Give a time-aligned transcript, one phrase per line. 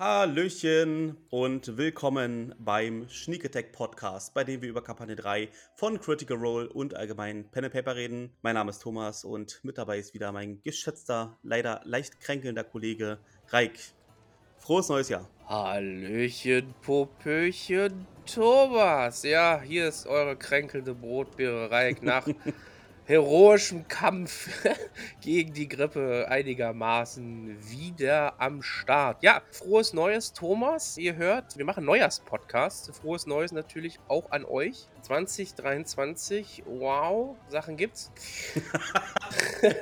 [0.00, 6.38] Hallöchen und willkommen beim Sneak Attack Podcast, bei dem wir über Kampagne 3 von Critical
[6.38, 8.32] Role und allgemein Pen and Paper reden.
[8.40, 13.18] Mein Name ist Thomas und mit dabei ist wieder mein geschätzter, leider leicht kränkelnder Kollege
[13.48, 13.78] Reik.
[14.56, 15.28] Frohes neues Jahr.
[15.46, 19.22] Hallöchen, Popöchen, Thomas.
[19.22, 22.26] Ja, hier ist eure kränkelnde Brotbeere Reik nach
[23.10, 24.48] heroischem Kampf
[25.20, 29.20] gegen die Grippe einigermaßen wieder am Start.
[29.24, 30.96] Ja, frohes Neues, Thomas.
[30.96, 32.94] Ihr hört, wir machen Neujahrs-Podcast.
[32.94, 34.86] Frohes Neues natürlich auch an euch.
[35.02, 38.12] 2023, wow, Sachen gibt's.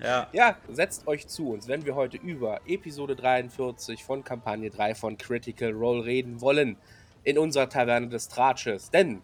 [0.00, 0.28] ja.
[0.32, 5.18] ja, setzt euch zu uns, wenn wir heute über Episode 43 von Kampagne 3 von
[5.18, 6.76] Critical Role reden wollen.
[7.24, 8.92] In unserer Taverne des Tratsches.
[8.92, 9.20] Denn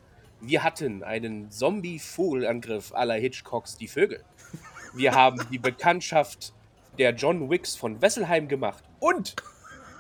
[0.47, 4.23] wir hatten einen Zombie-Vogelangriff aller Hitchcocks Die Vögel.
[4.95, 6.53] Wir haben die Bekanntschaft
[6.99, 8.85] der John Wicks von Wesselheim gemacht.
[9.01, 9.35] Und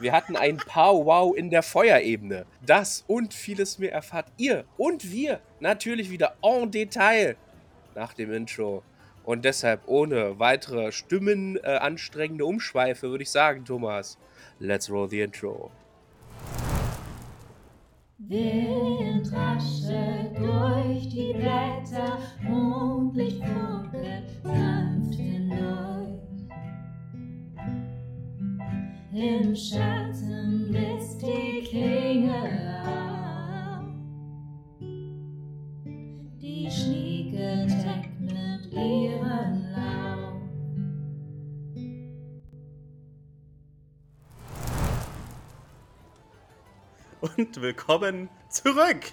[0.00, 2.46] wir hatten ein Pow-Wow in der Feuerebene.
[2.64, 7.36] Das und vieles mehr erfahrt ihr und wir natürlich wieder en Detail
[7.94, 8.82] nach dem Intro.
[9.24, 14.18] Und deshalb ohne weitere stimmenanstrengende äh, Umschweife würde ich sagen, Thomas,
[14.58, 15.70] let's roll the intro.
[18.28, 26.20] Wind raschelt durch die Blätter, Mondlicht funkelt sanft hindurch.
[29.12, 33.13] Im Schatten bläst die Klinge auf.
[47.36, 49.12] Und willkommen zurück.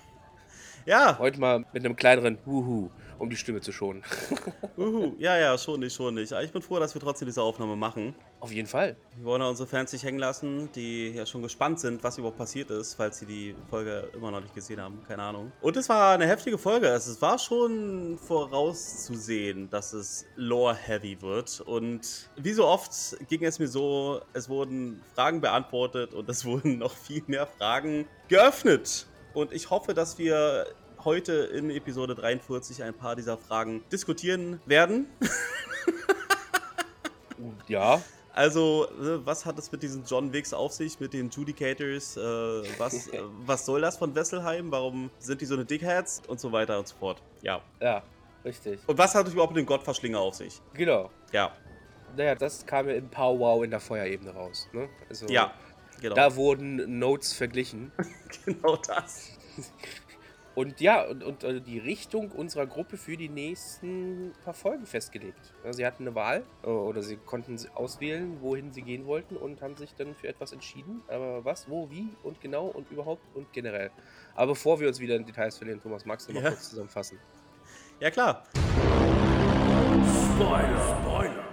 [0.86, 1.18] Ja.
[1.20, 2.90] Heute mal mit einem kleineren Wuhu,
[3.22, 4.04] um die Stimme zu schonen.
[4.76, 6.34] Wuhu, ja, ja, schon nicht, schon nicht.
[6.34, 8.16] Aber ich bin froh, dass wir trotzdem diese Aufnahme machen.
[8.40, 8.96] Auf jeden Fall.
[9.16, 12.40] Wir wollen ja unsere Fans nicht hängen lassen, die ja schon gespannt sind, was überhaupt
[12.40, 15.04] passiert ist, falls sie die Folge immer noch nicht gesehen haben.
[15.08, 15.52] Keine Ahnung.
[15.62, 16.90] Und es war eine heftige Folge.
[16.90, 21.62] Also es war schon vorauszusehen, dass es lore-heavy wird.
[21.62, 22.92] Und wie so oft
[23.30, 28.08] ging es mir so, es wurden Fragen beantwortet und es wurden noch viel mehr Fragen
[28.28, 29.06] geöffnet.
[29.34, 30.66] Und ich hoffe, dass wir
[31.06, 35.08] heute in Episode 43 ein paar dieser Fragen diskutieren werden.
[37.68, 38.02] ja.
[38.34, 42.16] Also, ne, was hat es mit diesen John Wicks auf sich, mit den Judicators?
[42.16, 42.22] Äh,
[42.78, 44.72] was, äh, was soll das von Wesselheim?
[44.72, 46.22] Warum sind die so eine Dickheads?
[46.28, 47.22] Und so weiter und so fort.
[47.42, 47.62] Ja.
[47.82, 48.04] Ja,
[48.46, 48.80] richtig.
[48.88, 50.62] Und was hat es überhaupt mit dem Gottverschlinger auf sich?
[50.74, 51.10] Genau.
[51.34, 51.52] Ja.
[52.16, 54.68] Naja, das kam ja in Powwow in der Feuerebene raus.
[54.72, 54.88] Ne?
[55.10, 55.54] Also, ja,
[56.00, 56.16] genau.
[56.16, 57.92] Da wurden Notes verglichen.
[58.46, 59.38] genau das.
[60.54, 65.54] Und ja, und, und äh, die Richtung unserer Gruppe für die nächsten paar Folgen festgelegt.
[65.72, 69.78] sie hatten eine Wahl äh, oder sie konnten auswählen, wohin sie gehen wollten und haben
[69.78, 71.04] sich dann für etwas entschieden.
[71.08, 73.92] Aber was, wo, wie und genau und überhaupt und generell.
[74.36, 76.50] Aber bevor wir uns wieder in Details verlieren, Thomas, magst du noch ja.
[76.50, 77.18] kurz zusammenfassen?
[78.02, 78.44] Ja, klar.
[80.36, 81.52] Spoiler, Spoiler.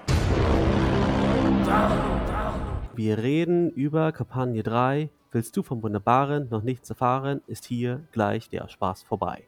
[2.97, 8.49] Wir reden über Kampagne 3, Willst du vom Wunderbaren noch nichts erfahren, ist hier gleich
[8.49, 9.45] der Spaß vorbei.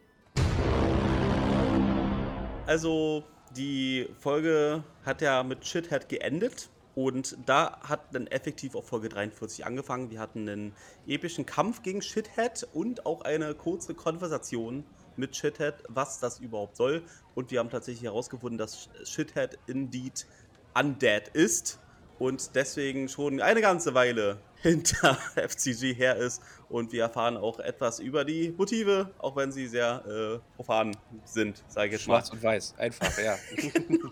[2.67, 3.25] Also,
[3.57, 6.69] die Folge hat ja mit Shithead geendet.
[6.97, 10.11] Und da hat dann effektiv auch Folge 43 angefangen.
[10.11, 10.73] Wir hatten einen
[11.07, 14.85] epischen Kampf gegen Shithead und auch eine kurze Konversation
[15.17, 17.03] mit Shithead, was das überhaupt soll.
[17.35, 20.27] Und wir haben tatsächlich herausgefunden, dass Shithead indeed
[20.75, 21.79] undead ist
[22.19, 26.43] und deswegen schon eine ganze Weile hinter FCG her ist.
[26.69, 31.65] Und wir erfahren auch etwas über die Motive, auch wenn sie sehr äh, profan sind,
[31.67, 32.19] sage ich jetzt mal.
[32.19, 33.37] Schwarz und weiß, einfach, ja.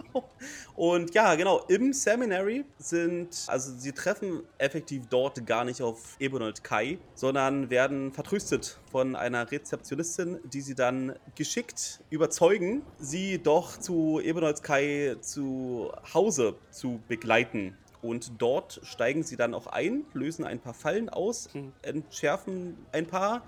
[0.74, 6.64] und ja, genau, im Seminary sind, also sie treffen effektiv dort gar nicht auf Ebonold
[6.64, 14.20] Kai, sondern werden vertröstet von einer Rezeptionistin, die sie dann geschickt überzeugen, sie doch zu
[14.20, 20.60] Ebonold Kai zu Hause zu begleiten und dort steigen sie dann auch ein, lösen ein
[20.60, 21.72] paar Fallen aus, mhm.
[21.82, 23.42] entschärfen ein paar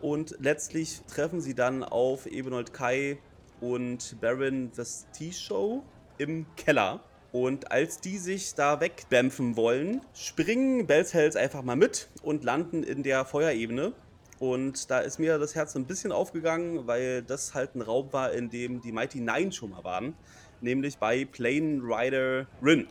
[0.00, 3.18] und letztlich treffen sie dann auf Ebenold Kai
[3.60, 5.82] und Baron Vestishow
[6.18, 7.00] im Keller.
[7.32, 13.02] Und als die sich da wegbämpfen wollen, springen Bells einfach mal mit und landen in
[13.02, 13.92] der Feuerebene.
[14.40, 18.32] Und da ist mir das Herz ein bisschen aufgegangen, weil das halt ein Raum war,
[18.32, 20.14] in dem die Mighty Nine schon mal waren.
[20.60, 22.88] Nämlich bei Plane Rider Rin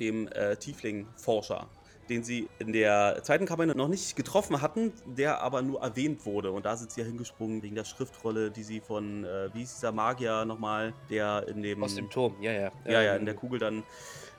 [0.00, 1.68] dem äh, Tiefling-Forscher,
[2.10, 6.52] den sie in der zweiten Kampagne noch nicht getroffen hatten, der aber nur erwähnt wurde.
[6.52, 9.76] Und da sind sie ja hingesprungen wegen der Schriftrolle, die sie von, äh, wie ist
[9.76, 11.82] dieser Magier nochmal, der in dem...
[11.82, 12.72] Aus dem Turm, ja, ja.
[12.84, 13.84] Ja, ja, in der Kugel dann...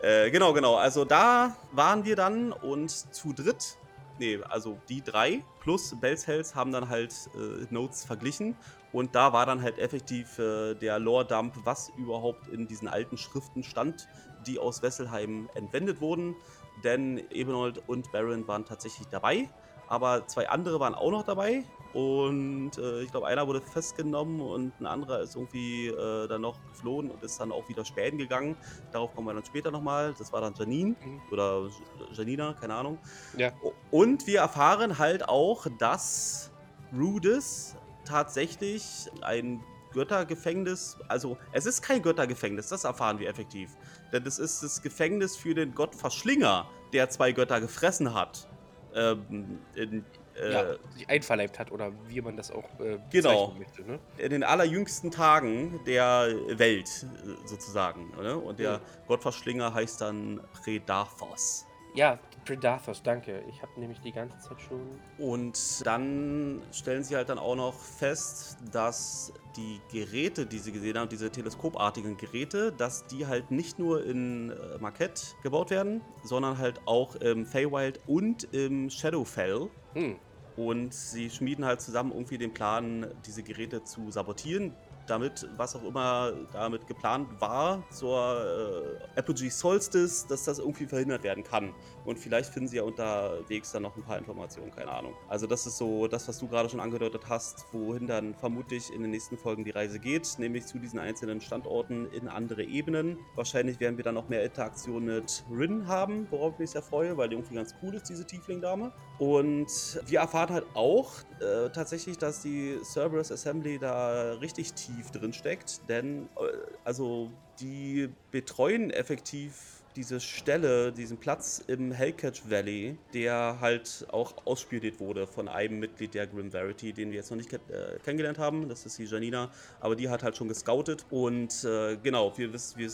[0.01, 0.75] Äh, genau, genau.
[0.75, 3.77] Also da waren wir dann und zu dritt
[4.21, 8.55] nee, also die drei plus Bells Hells haben dann halt äh, Notes verglichen
[8.93, 13.63] und da war dann halt effektiv äh, der Lore-Dump, was überhaupt in diesen alten Schriften
[13.63, 14.07] stand,
[14.47, 16.35] die aus Wesselheim entwendet wurden.
[16.83, 19.49] Denn Ebenold und Baron waren tatsächlich dabei,
[19.87, 21.63] aber zwei andere waren auch noch dabei.
[21.93, 26.57] Und äh, ich glaube, einer wurde festgenommen und ein anderer ist irgendwie äh, dann noch
[26.69, 28.55] geflohen und ist dann auch wieder spähen gegangen.
[28.93, 30.13] Darauf kommen wir dann später nochmal.
[30.17, 31.21] Das war dann Janine mhm.
[31.31, 31.67] oder
[32.13, 32.97] Janina, keine Ahnung.
[33.35, 33.51] Ja.
[33.89, 36.51] Und wir erfahren halt auch, dass
[36.97, 37.75] Rudis
[38.05, 39.61] tatsächlich ein
[39.91, 43.75] Göttergefängnis, also es ist kein Göttergefängnis, das erfahren wir effektiv.
[44.11, 48.47] Denn es ist das Gefängnis für den Gott Verschlinger, der zwei Götter gefressen hat.
[48.93, 50.03] Ähm, in,
[50.35, 53.53] äh, ja, sich einverleibt hat oder wie man das auch äh, genau.
[53.57, 53.83] möchte.
[53.83, 53.99] Ne?
[54.17, 57.05] In den allerjüngsten Tagen der Welt
[57.45, 58.11] sozusagen.
[58.21, 58.37] Ne?
[58.37, 58.79] Und der ja.
[59.07, 61.65] Gottverschlinger heißt dann Predaphos.
[61.93, 63.43] Ja, Predathos, danke.
[63.49, 64.81] Ich habe nämlich die ganze Zeit schon.
[65.17, 70.97] Und dann stellen sie halt dann auch noch fest, dass die Geräte, die sie gesehen
[70.97, 76.57] haben, diese teleskopartigen Geräte, dass die halt nicht nur in äh, Marquette gebaut werden, sondern
[76.57, 79.69] halt auch im Feywild und im Shadowfell.
[79.93, 80.17] Hm.
[80.57, 84.73] Und sie schmieden halt zusammen irgendwie den Plan, diese Geräte zu sabotieren
[85.11, 91.23] damit, was auch immer damit geplant war, zur äh, Apogee Solstice, dass das irgendwie verhindert
[91.23, 91.73] werden kann.
[92.05, 95.13] Und vielleicht finden sie ja unterwegs dann noch ein paar Informationen, keine Ahnung.
[95.27, 99.01] Also das ist so das, was du gerade schon angedeutet hast, wohin dann vermutlich in
[99.01, 103.19] den nächsten Folgen die Reise geht, nämlich zu diesen einzelnen Standorten in andere Ebenen.
[103.35, 107.17] Wahrscheinlich werden wir dann noch mehr Interaktion mit Rin haben, worauf ich mich sehr freue,
[107.17, 108.93] weil die irgendwie ganz cool ist, diese Tiefling-Dame.
[109.19, 115.33] Und wir erfahren halt auch äh, tatsächlich, dass die Cerberus Assembly da richtig tief drin
[115.33, 116.41] steckt, denn äh,
[116.83, 124.99] also die betreuen effektiv diese Stelle, diesen Platz im Hellcatch Valley, der halt auch ausspioniert
[124.99, 128.39] wurde von einem Mitglied der Grim Verity, den wir jetzt noch nicht kenn äh, kennengelernt
[128.39, 128.69] haben.
[128.69, 131.05] Das ist die Janina, aber die hat halt schon gescoutet.
[131.09, 132.89] Und äh, genau, wir, wir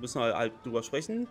[0.00, 1.26] müssen halt, halt drüber sprechen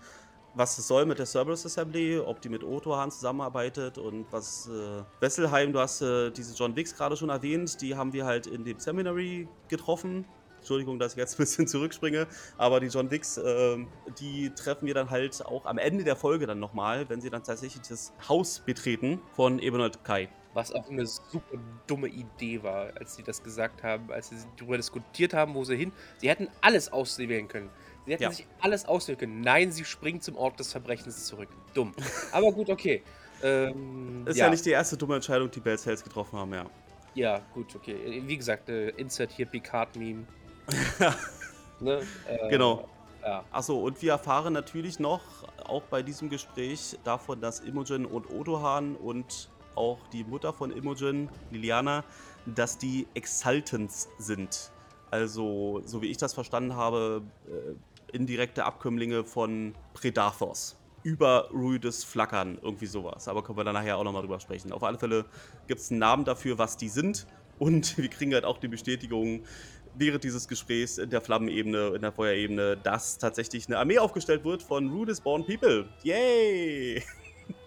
[0.58, 5.04] was es soll mit der Cerberus Assembly, ob die mit Otohan zusammenarbeitet und was äh,
[5.20, 8.64] Wesselheim, du hast äh, diese John Wicks gerade schon erwähnt, die haben wir halt in
[8.66, 10.26] dem Seminary getroffen.
[10.58, 12.28] Entschuldigung, dass ich jetzt ein bisschen zurückspringe,
[12.58, 13.78] aber die John Wicks, äh,
[14.20, 17.44] die treffen wir dann halt auch am Ende der Folge dann nochmal, wenn sie dann
[17.44, 20.30] tatsächlich das Haus betreten von Ebenold Kai.
[20.56, 24.78] Was auch eine super dumme Idee war, als sie das gesagt haben, als sie darüber
[24.78, 25.92] diskutiert haben, wo sie hin.
[26.18, 27.70] Sie hätten alles auswählen können.
[28.08, 28.32] Sie hätten ja.
[28.32, 29.42] sich alles auswählen können.
[29.42, 31.50] Nein, sie springen zum Ort des Verbrechens zurück.
[31.74, 31.94] Dumm.
[32.32, 33.04] Aber gut, okay.
[33.44, 34.46] Ähm, ist ja.
[34.46, 34.52] ja.
[34.52, 36.66] nicht die erste dumme Entscheidung, die Bells Hells getroffen haben, ja.
[37.16, 38.24] Ja, gut, okay.
[38.26, 40.26] Wie gesagt, äh, Insert hier Picard-Meme.
[41.82, 42.02] ne?
[42.30, 42.88] äh, genau.
[43.22, 43.44] Ja.
[43.52, 45.22] Achso, und wir erfahren natürlich noch,
[45.66, 51.28] auch bei diesem Gespräch, davon, dass Imogen und Odohan und auch die Mutter von Imogen,
[51.52, 52.06] Liliana,
[52.46, 54.72] dass die Exaltants sind.
[55.12, 57.76] Also, so wie ich das verstanden habe, äh,
[58.18, 60.76] indirekte Abkömmlinge von Predathos.
[61.04, 63.28] Über Ruides Flackern, irgendwie sowas.
[63.28, 64.74] Aber können wir dann nachher auch nochmal drüber sprechen.
[64.74, 65.26] Auf alle Fälle
[65.68, 67.28] gibt es einen Namen dafür, was die sind.
[67.60, 69.44] Und wir kriegen halt auch die Bestätigung,
[69.96, 74.62] während dieses Gesprächs in der Flammenebene, in der Feuerebene, dass tatsächlich eine Armee aufgestellt wird
[74.62, 75.88] von Rudis Born People.
[76.04, 77.02] Yay!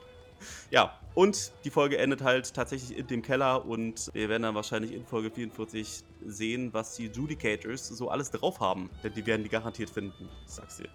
[0.71, 4.93] ja, und die Folge endet halt tatsächlich in dem Keller und wir werden dann wahrscheinlich
[4.93, 8.91] in Folge 44 sehen, was die Judicators so alles drauf haben.
[9.03, 10.89] Denn die werden die garantiert finden, sag's dir.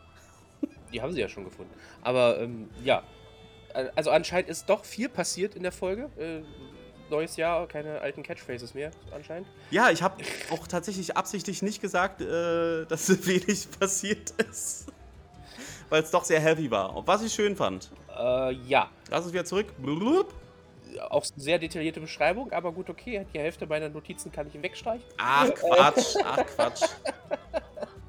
[0.94, 1.74] Die haben sie ja schon gefunden.
[2.04, 3.04] Aber ähm, ja,
[3.96, 6.10] also anscheinend ist doch viel passiert in der Folge.
[6.18, 6.42] Äh,
[7.10, 9.48] neues Jahr, keine alten Catchphrases mehr, anscheinend.
[9.72, 14.88] Ja, ich habe auch tatsächlich absichtlich nicht gesagt, äh, dass wenig passiert ist.
[15.90, 16.96] Weil es doch sehr heavy war.
[16.96, 17.90] Und was ich schön fand.
[18.18, 18.90] Äh, ja.
[19.10, 19.68] Lass uns wieder zurück.
[19.78, 20.34] Blub.
[21.10, 23.26] Auch sehr detaillierte Beschreibung, aber gut, okay.
[23.34, 25.04] Die Hälfte meiner Notizen kann ich wegstreichen.
[25.18, 26.16] Ach, Quatsch.
[26.24, 26.84] Ach, Quatsch.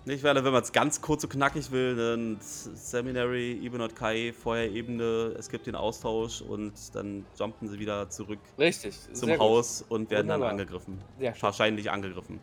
[0.04, 5.34] Nicht, weil wenn man es ganz kurz und knackig will, dann Seminary, Ebenot Kai, Feuerebene,
[5.36, 9.90] es gibt den Austausch und dann jumpen sie wieder zurück Richtig, zum Haus gut.
[9.90, 10.50] und werden Wunderbar.
[10.50, 11.02] dann angegriffen.
[11.40, 12.38] Wahrscheinlich angegriffen.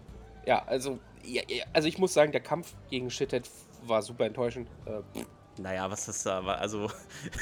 [0.46, 3.50] Ja, also, ja, also ich muss sagen, der Kampf gegen Shithead
[3.88, 4.70] war super enttäuschend.
[4.86, 5.24] Äh,
[5.60, 6.42] naja, was ist da?
[6.42, 6.90] Also,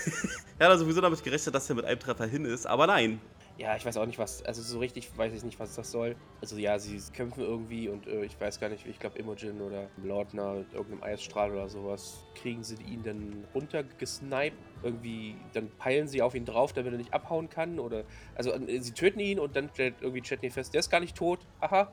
[0.59, 3.21] er hat sowieso damit gerechnet, dass er mit einem Treffer hin ist, aber nein.
[3.57, 6.15] ja, ich weiß auch nicht, was, also so richtig weiß ich nicht, was das soll.
[6.41, 9.87] Also ja, sie kämpfen irgendwie und äh, ich weiß gar nicht, ich glaube Imogen oder
[10.03, 14.57] Lordner mit irgendeinem Eisstrahl oder sowas, kriegen sie ihn dann runtergesniped.
[14.83, 18.03] Irgendwie, dann peilen sie auf ihn drauf, damit er nicht abhauen kann oder,
[18.35, 21.15] also äh, sie töten ihn und dann stellt irgendwie Chetney fest, der ist gar nicht
[21.15, 21.91] tot, haha.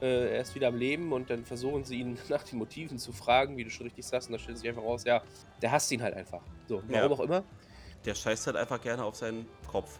[0.00, 3.12] Äh, er ist wieder am Leben und dann versuchen sie ihn nach den Motiven zu
[3.12, 5.22] fragen, wie du schon richtig sagst, und dann stellt sich einfach raus, ja,
[5.60, 6.40] der hasst ihn halt einfach.
[6.68, 7.16] So, warum ja.
[7.16, 7.44] auch immer.
[8.04, 9.98] Der scheißt halt einfach gerne auf seinen Kopf.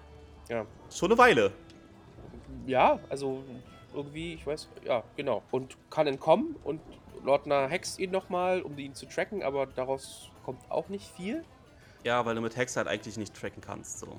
[0.48, 0.64] Ja.
[0.90, 1.52] Schon eine Weile.
[2.66, 3.44] Ja, also
[3.94, 5.42] irgendwie, ich weiß, ja, genau.
[5.50, 6.80] Und kann entkommen und
[7.22, 11.44] Lordner hext ihn nochmal, um ihn zu tracken, aber daraus kommt auch nicht viel.
[12.04, 14.18] Ja, weil du mit Hex halt eigentlich nicht tracken kannst, so.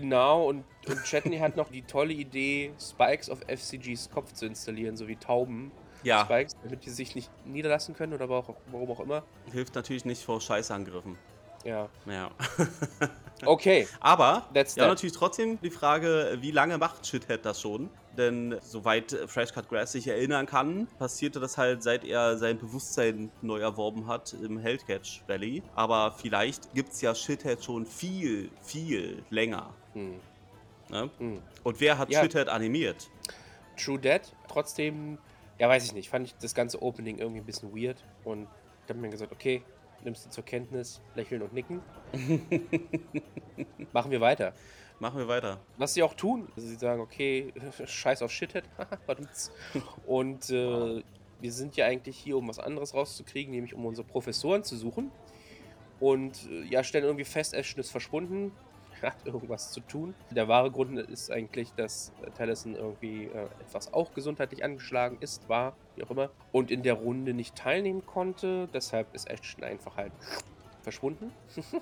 [0.00, 4.96] Genau, und, und Chetney hat noch die tolle Idee, Spikes auf FCGs Kopf zu installieren,
[4.96, 5.72] so wie Tauben.
[6.04, 6.24] Ja.
[6.24, 9.24] Spikes, damit die sich nicht niederlassen können oder warum auch immer.
[9.50, 11.18] Hilft natürlich nicht vor Scheißangriffen.
[11.64, 11.88] Ja.
[12.06, 12.30] Ja.
[13.44, 13.88] okay.
[13.98, 14.92] Aber, That's ja, that.
[14.92, 17.90] natürlich trotzdem die Frage, wie lange macht Shithead das schon?
[18.16, 23.32] Denn soweit Fresh Cut Grass sich erinnern kann, passierte das halt, seit er sein Bewusstsein
[23.42, 25.64] neu erworben hat im Hellcatch Valley.
[25.74, 29.74] Aber vielleicht gibt es ja Shithead schon viel, viel länger.
[29.94, 30.20] Hm.
[30.90, 31.10] Ne?
[31.18, 31.42] Hm.
[31.62, 32.22] Und wer hat ja.
[32.22, 33.10] Shithead animiert?
[33.76, 34.20] True Dead.
[34.48, 35.18] Trotzdem,
[35.58, 38.02] ja, weiß ich nicht, fand ich das ganze Opening irgendwie ein bisschen weird.
[38.24, 38.48] Und
[38.84, 39.62] ich habe mir gesagt, okay,
[40.04, 41.80] nimmst du zur Kenntnis, lächeln und nicken.
[43.92, 44.54] Machen wir weiter.
[45.00, 45.60] Machen wir weiter.
[45.76, 47.52] Was sie auch tun, sie sagen, okay,
[47.84, 48.64] scheiß auf Shithead.
[50.06, 51.02] und äh,
[51.40, 55.12] wir sind ja eigentlich hier, um was anderes rauszukriegen, nämlich um unsere Professoren zu suchen.
[56.00, 58.52] Und äh, ja, stellen irgendwie fest, Ashton ist verschwunden
[59.02, 60.14] hat irgendwas zu tun.
[60.30, 65.74] Der wahre Grund ist eigentlich, dass Tallison irgendwie äh, etwas auch gesundheitlich angeschlagen ist, war,
[65.96, 68.68] wie auch immer, und in der Runde nicht teilnehmen konnte.
[68.72, 70.12] Deshalb ist Ashton einfach halt
[70.82, 71.32] verschwunden.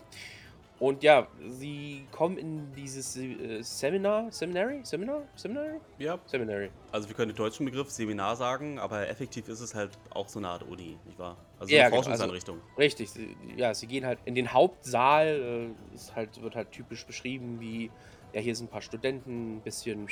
[0.78, 5.80] Und ja, sie kommen in dieses äh, Seminar, Seminary, Seminar, Seminary?
[5.98, 6.18] Ja.
[6.26, 6.70] Seminary.
[6.92, 10.38] Also wir können den deutschen Begriff Seminar sagen, aber effektiv ist es halt auch so
[10.38, 11.38] eine Art Uni, nicht wahr?
[11.58, 12.56] Also ja, eine Forschungseinrichtung.
[12.56, 16.54] Genau, also, richtig, sie, ja, sie gehen halt in den Hauptsaal, äh, ist halt, wird
[16.54, 17.90] halt typisch beschrieben, wie,
[18.34, 20.08] ja, hier sind ein paar Studenten, ein bisschen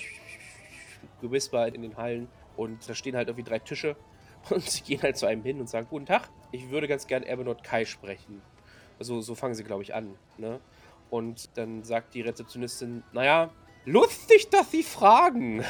[1.21, 3.97] gewispert in den Hallen und da stehen halt irgendwie drei Tische
[4.49, 7.23] und sie gehen halt zu einem hin und sagen, guten Tag, ich würde ganz gern
[7.23, 8.41] Ebenot Kai sprechen.
[8.99, 10.17] Also so fangen sie, glaube ich, an.
[10.39, 10.61] Ne?
[11.11, 13.51] Und dann sagt die Rezeptionistin, naja,
[13.85, 15.65] lustig, dass Sie fragen.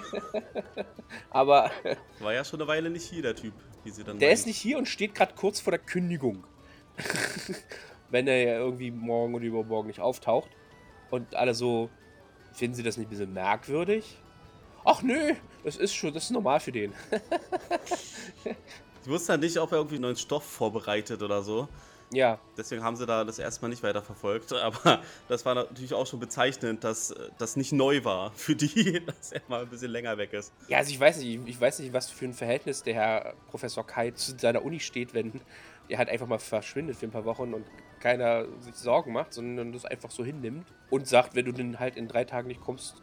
[1.30, 1.70] Aber.
[2.20, 4.18] War ja schon eine Weile nicht hier, der Typ, wie sie dann.
[4.18, 4.34] Der meinen.
[4.34, 6.44] ist nicht hier und steht gerade kurz vor der Kündigung.
[8.10, 10.50] Wenn er ja irgendwie morgen oder übermorgen nicht auftaucht.
[11.10, 11.90] Und alle so,
[12.52, 14.16] finden Sie das nicht ein bisschen merkwürdig?
[14.84, 16.92] Ach nö, das ist schon, das ist normal für den.
[18.44, 21.68] ich wusste ja nicht, ob er irgendwie neuen Stoff vorbereitet oder so.
[22.12, 22.40] Ja.
[22.56, 24.52] Deswegen haben sie da das erstmal nicht weiter verfolgt.
[24.52, 29.32] Aber das war natürlich auch schon bezeichnend, dass das nicht neu war für die, dass
[29.32, 30.52] er mal ein bisschen länger weg ist.
[30.68, 33.86] Ja, also ich weiß nicht, ich weiß nicht, was für ein Verhältnis der Herr Professor
[33.86, 35.40] Kai zu seiner Uni steht, wenn
[35.88, 37.66] er halt einfach mal verschwindet für ein paar Wochen und
[38.00, 41.96] keiner sich Sorgen macht, sondern das einfach so hinnimmt und sagt, wenn du dann halt
[41.96, 42.94] in drei Tagen nicht kommst,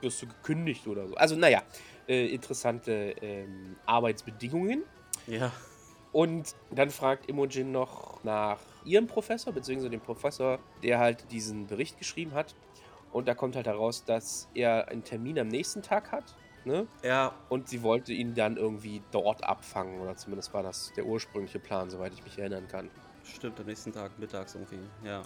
[0.00, 1.14] wirst du gekündigt oder so.
[1.16, 1.62] Also naja,
[2.08, 4.84] äh, interessante ähm, Arbeitsbedingungen.
[5.26, 5.52] Ja.
[6.16, 11.98] Und dann fragt Imogen noch nach ihrem Professor, beziehungsweise dem Professor, der halt diesen Bericht
[11.98, 12.54] geschrieben hat.
[13.12, 16.34] Und da kommt halt heraus, dass er einen Termin am nächsten Tag hat.
[16.64, 16.86] Ne?
[17.02, 17.34] Ja.
[17.50, 20.00] Und sie wollte ihn dann irgendwie dort abfangen.
[20.00, 22.88] Oder zumindest war das der ursprüngliche Plan, soweit ich mich erinnern kann.
[23.22, 25.20] Stimmt, am nächsten Tag mittags irgendwie, ja.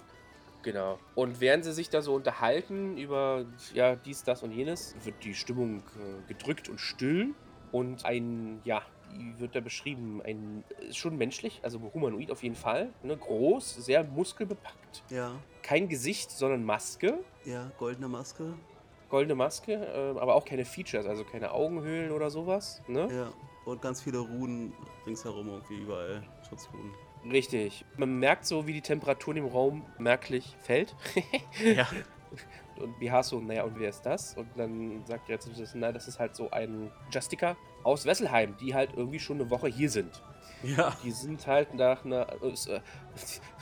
[0.61, 0.99] Genau.
[1.15, 5.35] Und während sie sich da so unterhalten über ja, dies, das und jenes, wird die
[5.35, 7.33] Stimmung äh, gedrückt und still.
[7.71, 8.81] Und ein, ja,
[9.37, 10.21] wird er beschrieben?
[10.23, 12.89] Ein, schon menschlich, also humanoid auf jeden Fall.
[13.03, 13.17] Ne?
[13.17, 15.03] Groß, sehr muskelbepackt.
[15.09, 15.33] Ja.
[15.61, 17.19] Kein Gesicht, sondern Maske.
[17.45, 18.53] Ja, goldene Maske.
[19.09, 22.81] Goldene Maske, äh, aber auch keine Features, also keine Augenhöhlen oder sowas.
[22.87, 23.09] Ne?
[23.11, 23.33] Ja,
[23.65, 24.73] und ganz viele Runen
[25.05, 26.23] ringsherum, irgendwie überall.
[26.47, 26.91] Schutzrunen.
[27.29, 27.85] Richtig.
[27.97, 30.95] Man merkt so, wie die Temperatur im Raum merklich fällt.
[31.75, 31.87] ja.
[32.77, 34.35] Und Bihaso, naja, und wer ist das?
[34.35, 38.73] Und dann sagt er zu na, das ist halt so ein Justica aus Wesselheim, die
[38.73, 40.21] halt irgendwie schon eine Woche hier sind.
[40.63, 40.95] Ja.
[41.03, 42.27] Die sind halt nach einer.
[42.41, 42.81] Äh,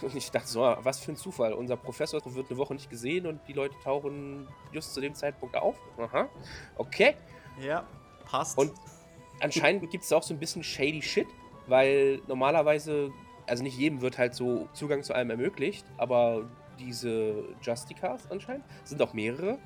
[0.02, 1.54] und ich dachte so, was für ein Zufall.
[1.54, 5.56] Unser Professor wird eine Woche nicht gesehen und die Leute tauchen just zu dem Zeitpunkt
[5.56, 5.78] auf.
[5.98, 6.28] Aha.
[6.76, 7.16] Okay.
[7.62, 7.86] Ja,
[8.26, 8.58] passt.
[8.58, 8.74] Und
[9.40, 11.28] anscheinend gibt es auch so ein bisschen shady Shit,
[11.68, 13.12] weil normalerweise,
[13.48, 16.46] also nicht jedem wird halt so Zugang zu allem ermöglicht, aber
[16.80, 18.66] diese Justicars anscheinend.
[18.84, 19.58] Sind auch mehrere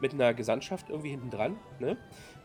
[0.00, 1.96] mit einer Gesandtschaft irgendwie hinten dran, ne?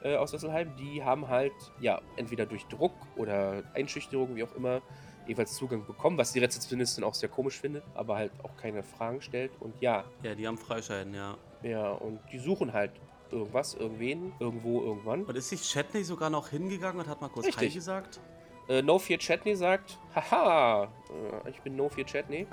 [0.03, 0.75] Äh, aus Wesselheim.
[0.75, 4.81] Die haben halt, ja, entweder durch Druck oder Einschüchterung, wie auch immer,
[5.27, 9.22] jeweils Zugang bekommen, was die Rezeptionistin auch sehr komisch findet, aber halt auch keine Fragen
[9.22, 9.51] stellt.
[9.60, 10.03] Und ja.
[10.22, 11.38] Ja, die haben Freischein, ja.
[11.62, 12.91] Ja, und die suchen halt
[13.31, 15.24] irgendwas, irgendwen, irgendwo, irgendwann.
[15.24, 17.69] Und ist sich Chatney sogar noch hingegangen und hat mal kurz Richtig.
[17.69, 18.19] Hi gesagt?
[18.67, 20.83] Äh, no Fear Chatney sagt, haha,
[21.45, 22.48] äh, ich bin No Fear Chatney.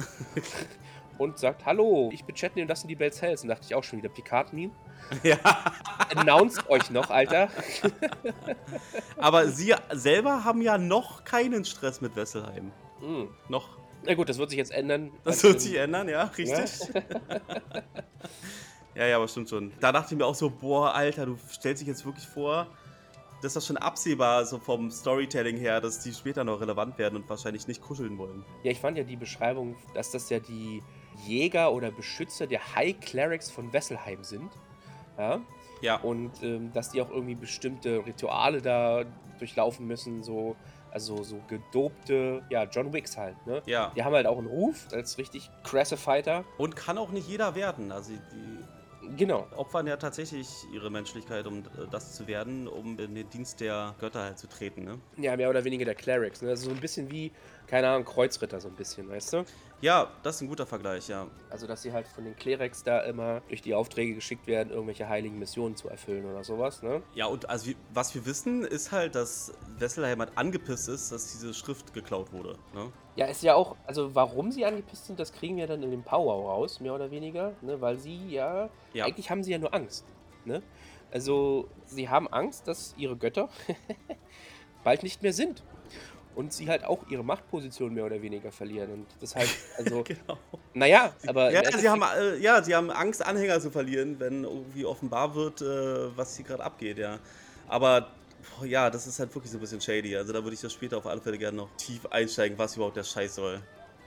[1.20, 3.42] und sagt, hallo, ich bin Chatney und das sind die Bells Hells.
[3.42, 4.72] Und dachte ich auch schon wieder, Picard-Meme.
[5.22, 5.38] Ja.
[6.14, 7.48] Announced euch noch, Alter.
[9.18, 12.70] Aber sie selber haben ja noch keinen Stress mit Wesselheim.
[13.00, 13.28] Mhm.
[13.48, 13.68] Noch.
[14.04, 15.10] Na gut, das wird sich jetzt ändern.
[15.24, 16.94] Das wird sich ändern, ja, richtig.
[16.94, 17.02] Ja?
[18.94, 19.72] ja, ja, aber stimmt schon.
[19.80, 22.68] Da dachte ich mir auch so, boah, Alter, du stellst dich jetzt wirklich vor,
[23.42, 27.16] das ist das schon absehbar, so vom Storytelling her, dass die später noch relevant werden
[27.16, 28.44] und wahrscheinlich nicht kuscheln wollen.
[28.62, 30.82] Ja, ich fand ja die Beschreibung, dass das ja die
[31.26, 34.50] Jäger oder Beschützer der High Clerics von Wesselheim sind.
[35.18, 35.40] Ja.
[35.80, 35.96] ja.
[35.96, 39.04] Und ähm, dass die auch irgendwie bestimmte Rituale da
[39.38, 40.56] durchlaufen müssen, so.
[40.92, 43.62] Also so gedobte, ja, John Wicks halt, ne?
[43.64, 43.92] Ja.
[43.94, 46.44] Die haben halt auch einen Ruf als richtig krasse Fighter.
[46.58, 47.92] Und kann auch nicht jeder werden.
[47.92, 48.64] Also die
[49.16, 49.46] Genau.
[49.56, 53.94] Opfern ja tatsächlich ihre Menschlichkeit, um äh, das zu werden, um in den Dienst der
[53.98, 54.98] Götter halt zu treten, ne?
[55.16, 56.50] Ja, mehr oder weniger der Clerics, ne?
[56.50, 57.32] Also so ein bisschen wie,
[57.70, 59.44] keine Ahnung, Kreuzritter so ein bisschen, weißt du?
[59.80, 61.28] Ja, das ist ein guter Vergleich, ja.
[61.50, 65.08] Also, dass sie halt von den Clerics da immer durch die Aufträge geschickt werden, irgendwelche
[65.08, 67.00] heiligen Missionen zu erfüllen oder sowas, ne?
[67.14, 71.30] Ja, und also wie, was wir wissen, ist halt, dass Wesselheim halt angepisst ist, dass
[71.30, 72.90] diese Schrift geklaut wurde, ne?
[73.14, 76.02] Ja, ist ja auch, also warum sie angepisst sind, das kriegen wir dann in dem
[76.02, 77.80] Power raus, mehr oder weniger, ne?
[77.80, 79.04] Weil sie ja, ja.
[79.04, 80.04] eigentlich haben sie ja nur Angst,
[80.44, 80.60] ne?
[81.12, 83.48] Also, sie haben Angst, dass ihre Götter
[84.84, 85.62] bald nicht mehr sind
[86.34, 88.92] und sie halt auch ihre Machtposition mehr oder weniger verlieren.
[88.92, 90.02] Und das halt, also.
[90.04, 90.38] genau.
[90.74, 91.50] Naja, aber.
[91.50, 95.62] Ja, sie haben, äh, ja, sie haben Angst, Anhänger zu verlieren, wenn irgendwie offenbar wird,
[95.62, 97.18] äh, was hier gerade abgeht, ja.
[97.68, 98.08] Aber
[98.58, 100.16] boah, ja, das ist halt wirklich so ein bisschen shady.
[100.16, 102.96] Also da würde ich das später auf alle Fälle gerne noch tief einsteigen, was überhaupt
[102.96, 103.60] der Scheiß soll.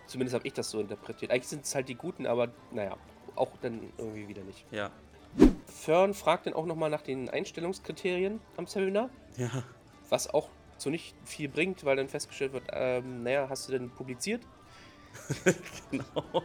[0.07, 1.31] Zumindest habe ich das so interpretiert.
[1.31, 2.97] Eigentlich sind es halt die Guten, aber naja,
[3.35, 4.65] auch dann irgendwie wieder nicht.
[4.71, 4.91] Ja.
[5.65, 9.09] Fern fragt dann auch nochmal nach den Einstellungskriterien am Seminar.
[9.37, 9.63] Ja.
[10.09, 13.89] Was auch so nicht viel bringt, weil dann festgestellt wird, ähm, naja, hast du denn
[13.89, 14.41] publiziert?
[15.91, 16.43] genau.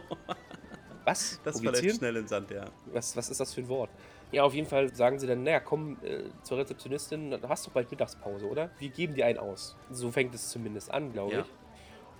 [1.03, 1.39] Was?
[1.43, 2.65] Das verläuft schnell in Sand, ja.
[2.93, 3.89] Was, was ist das für ein Wort?
[4.31, 7.89] Ja, auf jeden Fall sagen sie dann, naja, komm äh, zur Rezeptionistin, hast du bald
[7.89, 8.69] Mittagspause, oder?
[8.77, 9.75] Wir geben dir einen aus.
[9.89, 11.41] So fängt es zumindest an, glaube ja.
[11.41, 11.47] ich.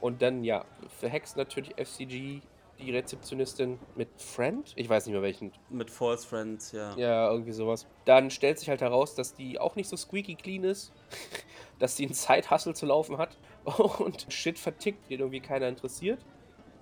[0.01, 0.65] Und dann, ja,
[0.99, 2.41] verhext natürlich FCG
[2.79, 4.71] die Rezeptionistin mit Friend.
[4.75, 5.51] Ich weiß nicht mehr welchen.
[5.69, 6.95] Mit False Friends, ja.
[6.97, 7.87] Ja, irgendwie sowas.
[8.05, 10.91] Dann stellt sich halt heraus, dass die auch nicht so squeaky clean ist.
[11.79, 13.37] dass sie einen Side-Hustle zu laufen hat
[13.99, 16.19] und Shit vertickt, den irgendwie keiner interessiert.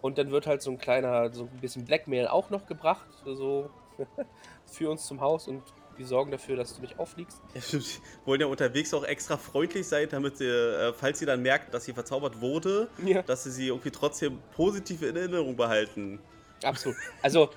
[0.01, 3.69] Und dann wird halt so ein kleiner, so ein bisschen Blackmail auch noch gebracht, so
[4.65, 5.63] für uns zum Haus und
[5.97, 7.41] wir sorgen dafür, dass du nicht auffliegst.
[7.53, 8.01] Ja, stimmt.
[8.25, 11.86] Wollen ja unterwegs auch extra freundlich sein, damit sie, äh, falls sie dann merkt, dass
[11.86, 13.21] sie verzaubert wurde, ja.
[13.23, 16.19] dass sie sie irgendwie trotzdem positiv in Erinnerung behalten.
[16.63, 16.97] Absolut.
[17.21, 17.49] Also,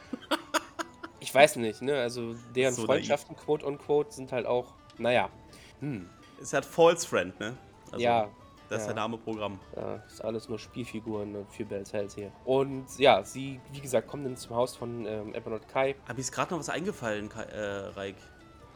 [1.20, 2.00] ich weiß nicht, ne?
[2.00, 3.44] Also, deren so Freundschaften, naiv.
[3.44, 5.31] quote unquote, sind halt auch, naja.
[5.81, 6.09] Hm.
[6.40, 7.57] Es hat False Friend, ne?
[7.92, 8.29] Also, ja.
[8.70, 8.83] Das ja.
[8.83, 9.59] ist der Name Programm.
[9.74, 12.30] Ja, ist alles nur Spielfiguren ne, für Bells Hells hier.
[12.44, 15.96] Und ja, sie, wie gesagt, kommen dann zum Haus von ähm, Ebonot Kai.
[16.04, 18.14] Aber mir ist gerade noch was eingefallen, Kai, äh, Reik.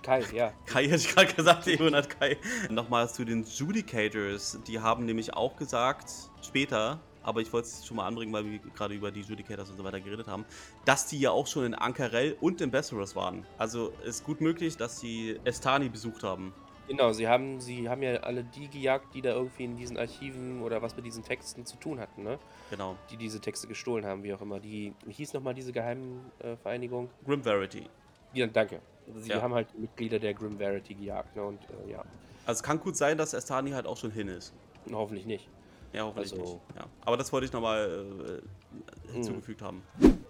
[0.03, 0.53] Kai, ja.
[0.67, 2.37] Kai hätte ich gerade gesagt, Ebonot Kai.
[2.71, 4.59] Nochmal zu den Judicators.
[4.67, 6.11] Die haben nämlich auch gesagt,
[6.43, 9.77] später, aber ich wollte es schon mal anbringen, weil wir gerade über die Judicators und
[9.77, 10.45] so weiter geredet haben,
[10.85, 13.47] dass die ja auch schon in Ankarel und in Besseros waren.
[13.59, 16.53] Also ist gut möglich, dass sie Estani besucht haben.
[16.87, 20.63] Genau, sie haben, sie haben ja alle die gejagt, die da irgendwie in diesen Archiven
[20.63, 22.39] oder was mit diesen Texten zu tun hatten, ne?
[22.71, 22.97] Genau.
[23.11, 24.61] Die diese Texte gestohlen haben, wie auch immer.
[24.61, 27.09] Die, wie hieß nochmal diese geheimen äh, Vereinigung?
[27.25, 27.89] Grim Verity.
[28.35, 28.81] Ja, danke.
[29.07, 29.41] Also sie ja.
[29.41, 31.45] haben halt Mitglieder der Grim Verity gejagt, ne?
[31.45, 32.05] Und äh, ja.
[32.47, 34.53] Also es kann gut sein, dass Estani halt auch schon hin ist.
[34.93, 35.49] Hoffentlich nicht.
[35.95, 36.77] Ja, hoffentlich also, nicht.
[36.77, 36.87] Ja.
[37.05, 39.15] Aber das wollte ich nochmal äh, hm.
[39.15, 39.83] hinzugefügt haben.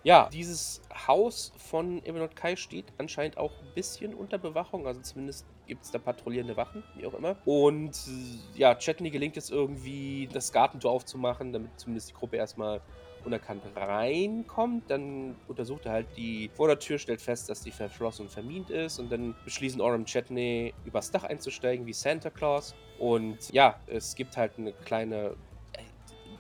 [0.05, 5.47] Ja, dieses Haus von Ebenot Kai steht anscheinend auch ein bisschen unter Bewachung, also zumindest
[5.67, 7.37] gibt es da patrouillierende Wachen, wie auch immer.
[7.45, 12.81] Und äh, ja, Chetney gelingt es irgendwie, das Gartentor aufzumachen, damit zumindest die Gruppe erstmal
[13.25, 14.91] unerkannt reinkommt.
[14.91, 18.99] Dann untersucht er halt die Vordertür, stellt fest, dass die verschlossen und vermint ist.
[18.99, 22.75] Und dann beschließen Orem Chetney, übers Dach einzusteigen, wie Santa Claus.
[22.99, 25.37] Und ja, es gibt halt eine kleine.
[25.73, 25.83] Äh,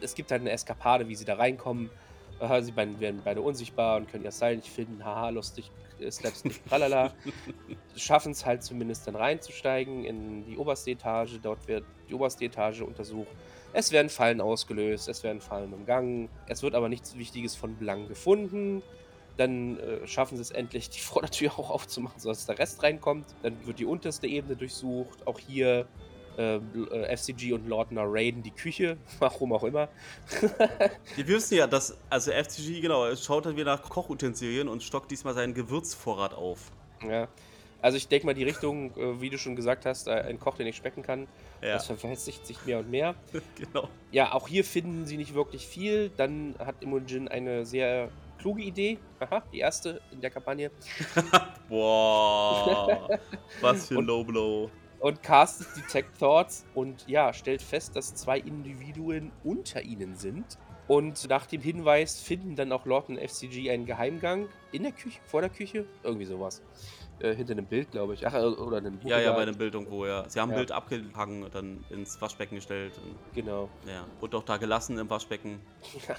[0.00, 1.90] es gibt halt eine Eskapade, wie sie da reinkommen
[2.60, 5.04] sie werden beide unsichtbar und können ihr Seil nicht finden.
[5.04, 5.70] Haha, lustig,
[6.11, 7.12] Slapstick, tralala.
[7.97, 11.38] Schaffen es halt zumindest dann reinzusteigen in die oberste Etage.
[11.43, 13.29] Dort wird die oberste Etage untersucht.
[13.73, 16.29] Es werden Fallen ausgelöst, es werden Fallen umgangen.
[16.47, 18.83] Es wird aber nichts Wichtiges von Belang gefunden.
[19.37, 23.27] Dann äh, schaffen sie es endlich, die Vordertür auch aufzumachen, sodass der Rest reinkommt.
[23.43, 25.27] Dann wird die unterste Ebene durchsucht.
[25.27, 25.87] Auch hier
[26.38, 29.88] äh, äh FCG und Lordner raiden die Küche, warum auch immer.
[31.16, 35.35] Wir wissen ja, dass, also FCG, genau, schaut dann wieder nach Kochutensilien und stockt diesmal
[35.35, 36.70] seinen Gewürzvorrat auf.
[37.09, 37.29] Ja.
[37.85, 40.57] Also ich denke mal, die Richtung, äh, wie du schon gesagt hast, äh, ein Koch,
[40.57, 41.29] der nicht schmecken kann,
[41.61, 41.75] ja.
[41.75, 43.14] das verfestigt sich mehr und mehr.
[43.57, 43.90] genau.
[44.11, 46.11] Ja, auch hier finden sie nicht wirklich viel.
[46.16, 48.97] Dann hat Imogen eine sehr kluge Idee.
[49.20, 50.70] Aha, die erste in der Kampagne.
[51.68, 53.20] Boah,
[53.61, 54.70] was für ein Low Blow.
[55.05, 60.57] Und castet die Tech Thoughts und ja, stellt fest, dass zwei Individuen unter ihnen sind.
[60.88, 65.21] Und nach dem Hinweis finden dann auch Lord und FCG einen Geheimgang in der Küche,
[65.27, 66.62] vor der Küche, irgendwie sowas
[67.21, 68.27] äh, hinter einem Bild, glaube ich.
[68.27, 69.11] Ach, äh, oder einem Buch.
[69.11, 70.27] Ja, ja, bei einem Bild irgendwo, ja.
[70.27, 70.57] Sie haben ja.
[70.57, 72.99] ein Bild abgehangen und dann ins Waschbecken gestellt.
[73.35, 73.69] Genau.
[73.87, 74.07] Ja.
[74.23, 75.61] Und auch da gelassen im Waschbecken.
[76.09, 76.17] Ja.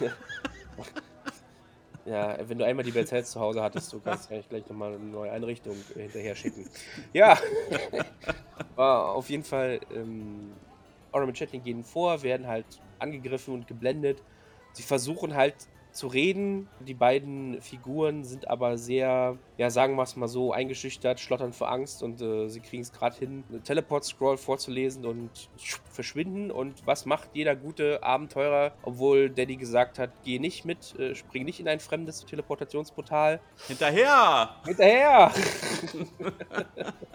[0.00, 0.06] Oh.
[2.04, 4.94] ja, wenn du einmal die Bells Hells zu Hause hattest, du kannst eigentlich gleich nochmal
[4.94, 6.68] eine neue Einrichtung hinterher schicken.
[7.12, 7.38] Ja,
[8.74, 9.80] war auf jeden Fall.
[9.94, 10.52] Ähm,
[11.12, 12.64] Ornament Chatting gehen vor, werden halt
[12.98, 14.22] angegriffen und geblendet.
[14.72, 15.54] Sie versuchen halt
[15.92, 16.68] zu reden.
[16.80, 21.70] Die beiden Figuren sind aber sehr, ja, sagen wir es mal so, eingeschüchtert, schlottern vor
[21.70, 25.30] Angst und äh, sie kriegen es gerade hin, eine Teleport-Scroll vorzulesen und
[25.90, 26.50] verschwinden.
[26.50, 31.44] Und was macht jeder gute Abenteurer, obwohl Daddy gesagt hat, geh nicht mit, äh, spring
[31.44, 33.40] nicht in ein fremdes Teleportationsportal?
[33.68, 34.56] Hinterher!
[34.64, 35.32] Hinterher!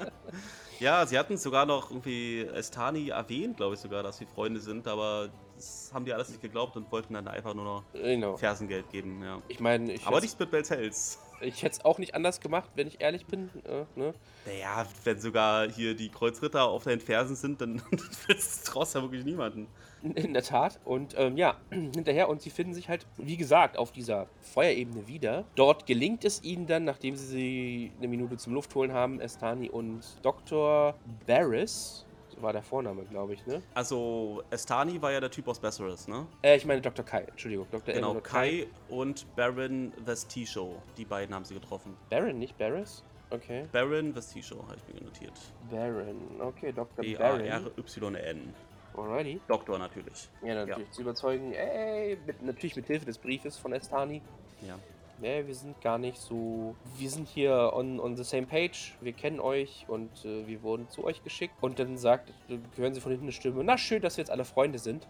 [0.80, 4.88] ja, sie hatten sogar noch irgendwie Estani erwähnt, glaube ich sogar, dass sie Freunde sind,
[4.88, 8.38] aber das haben die alles nicht geglaubt und wollten dann einfach nur noch genau.
[8.38, 9.22] Fersengeld geben.
[9.24, 9.41] Ja.
[9.48, 11.20] Ich meine, ich aber nicht mit Bells Hells.
[11.41, 13.50] Ich hätte es auch nicht anders gemacht, wenn ich ehrlich bin.
[13.65, 14.13] Äh, ne?
[14.46, 17.82] Naja, wenn sogar hier die Kreuzritter auf deinen Fersen sind, dann
[18.65, 19.67] traust du ja wirklich niemanden.
[20.15, 20.80] In der Tat.
[20.84, 22.30] Und ähm, ja, hinterher.
[22.30, 25.43] Und sie finden sich halt, wie gesagt, auf dieser Feuerebene wieder.
[25.56, 30.96] Dort gelingt es ihnen dann, nachdem sie eine Minute zum Luftholen haben, Estani und Dr.
[31.28, 32.07] Barris,
[32.41, 33.62] war der Vorname, glaube ich, ne?
[33.73, 36.28] Also, Estani war ja der Typ aus Besseres, ne?
[36.41, 37.04] Äh, ich meine Dr.
[37.06, 37.67] Kai, Entschuldigung.
[37.71, 37.93] Dr.
[37.93, 40.82] Genau, Kai, Kai und Baron Vestisho.
[40.97, 41.95] Die beiden haben sie getroffen.
[42.10, 43.04] Baron, nicht Barris?
[43.30, 43.67] Okay.
[43.71, 45.34] Baron Vestisho habe ich mir notiert.
[45.69, 47.06] Baron, okay, Dr.
[47.17, 47.39] Baron.
[47.39, 48.54] B-A-R-Y-N.
[48.95, 49.39] Alrighty.
[49.47, 50.28] Doktor natürlich.
[50.41, 50.88] Ja, natürlich.
[50.88, 50.91] Ja.
[50.91, 54.21] Zu überzeugen, ey, mit, natürlich mit Hilfe des Briefes von Estani.
[54.65, 54.80] Ja
[55.19, 59.13] nee, wir sind gar nicht so, wir sind hier on, on the same page, wir
[59.13, 61.53] kennen euch und äh, wir wurden zu euch geschickt.
[61.62, 62.34] Und dann sagt,
[62.75, 65.08] hören sie von hinten eine Stimme, na schön, dass wir jetzt alle Freunde sind.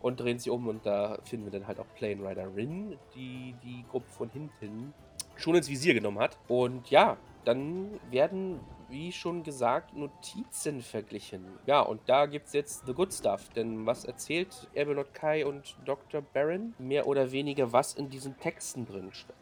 [0.00, 3.54] Und drehen sie um und da finden wir dann halt auch Plane Rider Rin, die
[3.62, 4.94] die Gruppe von hinten
[5.36, 6.38] schon ins Visier genommen hat.
[6.48, 11.46] Und ja, dann werden, wie schon gesagt, Notizen verglichen.
[11.66, 13.48] Ja, und da gibt es jetzt The Good Stuff.
[13.50, 16.20] Denn was erzählt Erbelot Kai und Dr.
[16.20, 16.74] Baron?
[16.78, 19.34] Mehr oder weniger, was in diesen Texten drin steht.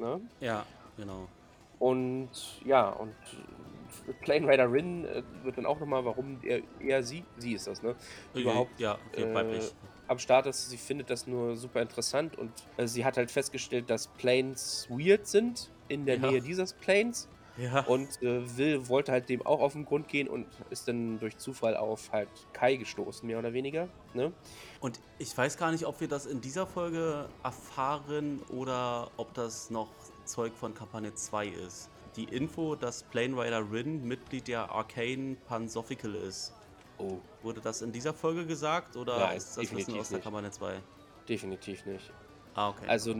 [0.00, 0.20] Ne?
[0.40, 0.64] Ja,
[0.96, 1.28] genau.
[1.78, 2.30] Und
[2.64, 3.14] ja, und
[4.22, 7.82] Plane Rider Rin äh, wird dann auch nochmal, warum er, er sie, sie ist das,
[7.82, 7.94] ne?
[8.34, 9.60] Überhaupt ja, okay, äh,
[10.08, 10.70] am Start ist.
[10.70, 15.26] Sie findet das nur super interessant und äh, sie hat halt festgestellt, dass Planes weird
[15.26, 16.30] sind in der ja.
[16.30, 17.28] Nähe dieses Planes.
[17.60, 17.80] Ja.
[17.82, 21.36] Und äh, Will wollte halt dem auch auf den Grund gehen und ist dann durch
[21.36, 23.88] Zufall auf halt Kai gestoßen, mehr oder weniger.
[24.14, 24.32] Ne?
[24.80, 29.70] Und ich weiß gar nicht, ob wir das in dieser Folge erfahren oder ob das
[29.70, 29.88] noch
[30.24, 31.90] Zeug von Kampagne 2 ist.
[32.16, 36.54] Die Info, dass Plane Rider Rin Mitglied der Arcane Pansophical ist.
[36.98, 37.18] Oh.
[37.42, 40.80] Wurde das in dieser Folge gesagt oder Nein, ist das Wissen aus der Kampagne 2?
[41.28, 42.12] Definitiv nicht.
[42.60, 42.86] Ah, okay.
[42.88, 43.14] Also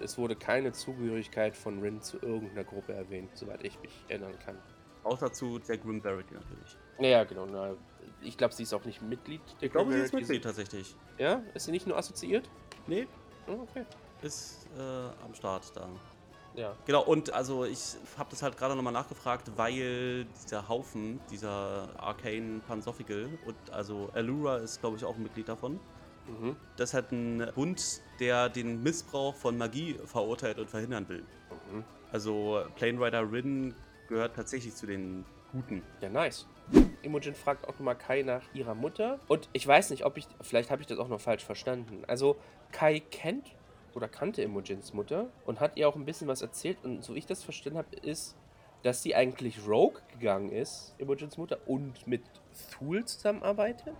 [0.00, 4.58] es wurde keine Zugehörigkeit von Rin zu irgendeiner Gruppe erwähnt, soweit ich mich erinnern kann.
[5.04, 6.76] Außer zu der Grim Verity natürlich.
[6.98, 7.46] Ja, genau.
[7.46, 7.76] Na,
[8.20, 10.96] ich glaube, sie ist auch nicht Mitglied der Ich glaube, sie ist Mitglied tatsächlich.
[11.16, 11.42] Ja?
[11.54, 12.50] Ist sie nicht nur assoziiert?
[12.88, 13.06] Nee.
[13.46, 13.84] Oh, okay.
[14.20, 14.80] Ist äh,
[15.24, 15.88] am Start da.
[16.54, 16.74] Ja.
[16.84, 22.60] Genau, und also ich habe das halt gerade nochmal nachgefragt, weil dieser Haufen, dieser Arcane
[22.66, 25.78] Pansophical und also Allura ist, glaube ich, auch ein Mitglied davon.
[26.26, 26.56] Mhm.
[26.76, 31.24] Das ist halt ein Bund, der den Missbrauch von Magie verurteilt und verhindern will.
[31.70, 31.84] Mhm.
[32.12, 33.74] Also Plane Rider Rin
[34.08, 35.82] gehört tatsächlich zu den Guten.
[36.00, 36.46] Ja, nice.
[37.02, 39.18] Imogen fragt auch nochmal Kai nach ihrer Mutter.
[39.28, 42.04] Und ich weiß nicht, ob ich, vielleicht habe ich das auch noch falsch verstanden.
[42.06, 42.36] Also
[42.70, 43.50] Kai kennt
[43.94, 46.78] oder kannte Imogens Mutter und hat ihr auch ein bisschen was erzählt.
[46.82, 48.36] Und so ich das verstanden habe, ist,
[48.82, 52.22] dass sie eigentlich Rogue gegangen ist, Imogens Mutter, und mit
[52.70, 53.94] Thule zusammenarbeitet.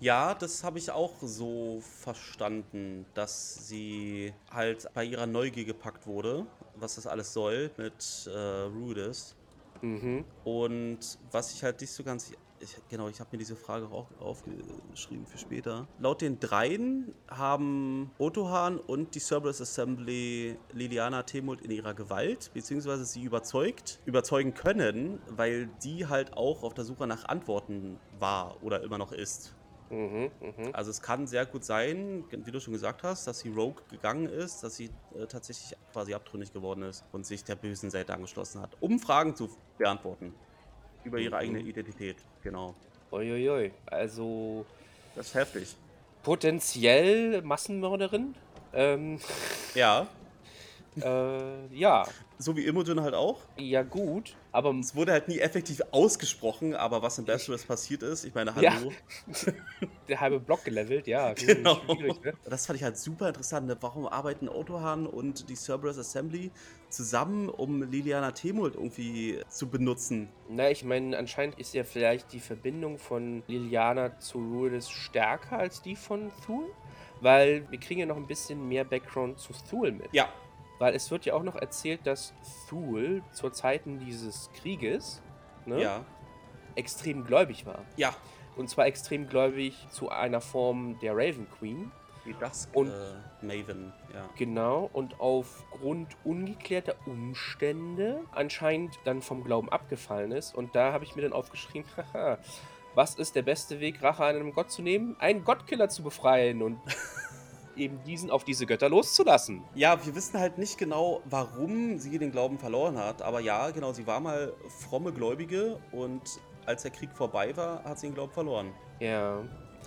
[0.00, 6.46] Ja, das habe ich auch so verstanden, dass sie halt bei ihrer Neugier gepackt wurde,
[6.74, 9.36] was das alles soll mit äh, Rudis.
[9.82, 10.24] Mhm.
[10.44, 12.32] Und was ich halt nicht so ganz
[12.62, 15.88] ich, genau, ich habe mir diese Frage auch aufgeschrieben für später.
[15.98, 23.04] Laut den dreien haben Otohan und die Cerberus Assembly Liliana Temult in ihrer Gewalt, beziehungsweise
[23.04, 28.82] sie überzeugt, überzeugen können, weil die halt auch auf der Suche nach Antworten war oder
[28.82, 29.54] immer noch ist.
[29.90, 30.70] Mhm, mh.
[30.72, 34.26] Also es kann sehr gut sein, wie du schon gesagt hast, dass sie Rogue gegangen
[34.26, 38.62] ist, dass sie äh, tatsächlich quasi abtrünnig geworden ist und sich der bösen Seite angeschlossen
[38.62, 40.32] hat, um Fragen zu beantworten
[41.04, 41.40] über ihre mhm.
[41.40, 42.16] eigene Identität.
[42.42, 42.74] Genau.
[43.10, 44.64] Uiuiui, also
[45.16, 45.76] das ist heftig.
[46.22, 48.34] Potenziell Massenmörderin.
[48.72, 49.18] Ähm,
[49.74, 50.06] ja.
[50.96, 52.04] Äh, ja.
[52.38, 53.38] So wie Imogen halt auch.
[53.56, 54.34] Ja, gut.
[54.50, 58.54] Aber es wurde halt nie effektiv ausgesprochen, aber was in Lazarus passiert ist, ich meine,
[58.54, 58.90] hallo.
[58.90, 59.52] Ja.
[60.08, 61.32] Der halbe Block gelevelt, ja.
[61.34, 61.80] Genau.
[61.86, 62.32] Ne?
[62.44, 63.66] Das fand ich halt super interessant.
[63.66, 63.76] Ne?
[63.80, 66.50] Warum arbeiten Otohan und die Cerberus Assembly
[66.88, 70.28] zusammen, um Liliana Temult irgendwie zu benutzen?
[70.48, 75.82] Na, ich meine, anscheinend ist ja vielleicht die Verbindung von Liliana zu Ruides stärker als
[75.82, 76.66] die von Thule.
[77.20, 80.08] Weil wir kriegen ja noch ein bisschen mehr Background zu Thule mit.
[80.12, 80.32] Ja,
[80.80, 82.34] weil es wird ja auch noch erzählt, dass
[82.68, 85.22] Thule zu Zeiten dieses Krieges
[85.66, 86.04] ne, ja.
[86.74, 87.84] extrem gläubig war.
[87.96, 88.14] Ja.
[88.56, 91.92] Und zwar extrem gläubig zu einer Form der Raven Queen.
[92.24, 94.28] Wie das und, äh, Maven, ja.
[94.36, 100.54] Genau, und aufgrund ungeklärter Umstände anscheinend dann vom Glauben abgefallen ist.
[100.54, 102.38] Und da habe ich mir dann aufgeschrieben, haha,
[102.94, 105.16] was ist der beste Weg, Rache an einem Gott zu nehmen?
[105.18, 106.62] Einen Gottkiller zu befreien.
[106.62, 106.78] Und
[107.76, 109.62] eben diesen auf diese Götter loszulassen.
[109.74, 113.22] Ja, wir wissen halt nicht genau, warum sie den Glauben verloren hat.
[113.22, 116.22] Aber ja, genau, sie war mal fromme Gläubige und
[116.66, 118.72] als der Krieg vorbei war, hat sie den Glauben verloren.
[119.00, 119.42] Ja.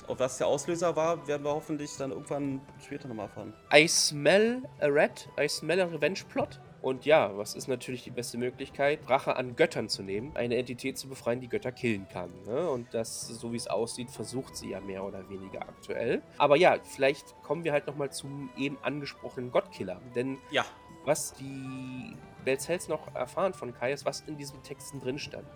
[0.07, 3.53] Auf was der Auslöser war, werden wir hoffentlich dann irgendwann später nochmal erfahren.
[3.73, 6.59] I smell a red, I smell a revenge plot.
[6.83, 8.99] Und ja, was ist natürlich die beste Möglichkeit?
[9.07, 12.29] Rache an Göttern zu nehmen, eine Entität zu befreien, die Götter killen kann.
[12.45, 12.69] Ne?
[12.69, 16.21] Und das, so wie es aussieht, versucht sie ja mehr oder weniger aktuell.
[16.37, 20.01] Aber ja, vielleicht kommen wir halt nochmal zum eben angesprochenen Gottkiller.
[20.13, 20.65] Denn ja.
[21.05, 25.47] was die Belzels noch erfahren von Kai ist, was in diesen Texten drin stand.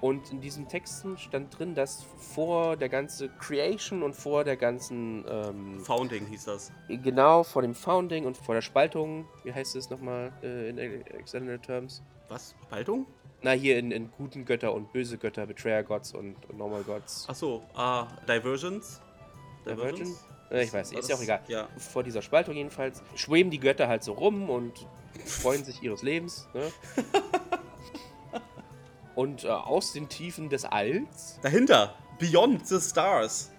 [0.00, 5.24] Und in diesen Texten stand drin, dass vor der ganzen Creation und vor der ganzen.
[5.28, 6.72] Ähm, Founding hieß das.
[6.88, 9.26] Genau, vor dem Founding und vor der Spaltung.
[9.44, 12.02] Wie heißt es nochmal äh, in Extended Terms?
[12.28, 12.54] Was?
[12.62, 13.06] Spaltung?
[13.42, 17.26] Na, hier in, in guten Götter und böse Götter, Betrayer Gods und, und Normal Gods.
[17.28, 19.00] Achso, ah, Divergence?
[19.66, 20.24] Divergence?
[20.50, 21.40] Äh, ich weiß ist ja auch egal.
[21.48, 21.68] Ja.
[21.78, 24.86] Vor dieser Spaltung jedenfalls schweben die Götter halt so rum und
[25.24, 26.48] freuen sich ihres Lebens.
[26.54, 26.70] Ne?
[29.20, 31.38] Und äh, aus den Tiefen des Alls.
[31.42, 33.50] Dahinter, Beyond the Stars.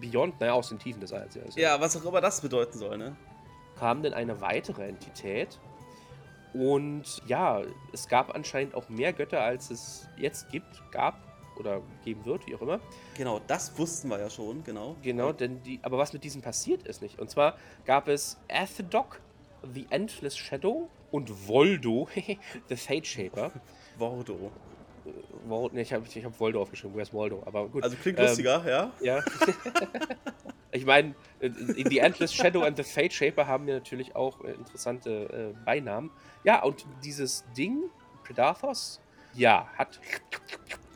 [0.00, 1.42] Beyond, naja, aus den Tiefen des Alls, ja.
[1.56, 3.14] Ja, was auch immer das bedeuten soll, ne?
[3.78, 5.60] Kam denn eine weitere Entität.
[6.54, 7.60] Und ja,
[7.92, 11.20] es gab anscheinend auch mehr Götter, als es jetzt gibt, gab
[11.58, 12.80] oder geben wird, wie auch immer.
[13.18, 14.96] Genau, das wussten wir ja schon, genau.
[15.02, 17.18] Genau, denn die, aber was mit diesen passiert ist nicht.
[17.18, 19.20] Und zwar gab es Athedok,
[19.74, 22.08] The Endless Shadow und Voldo,
[22.70, 23.52] The Fate Shaper.
[23.98, 24.50] Voldo.
[25.46, 26.96] Wol nee, ich habe ich hab Voldo aufgeschrieben.
[26.96, 27.42] Where's Waldo?
[27.46, 27.82] Aber gut.
[27.82, 28.92] Also klingt lustiger, ähm, ja?
[29.00, 29.24] Ja.
[30.72, 34.52] ich meine, äh, The Endless Shadow and the Fate Shaper haben ja natürlich auch äh,
[34.52, 36.10] interessante äh, Beinamen.
[36.44, 37.82] Ja, und dieses Ding,
[38.24, 39.00] Predathos,
[39.34, 40.00] ja, hat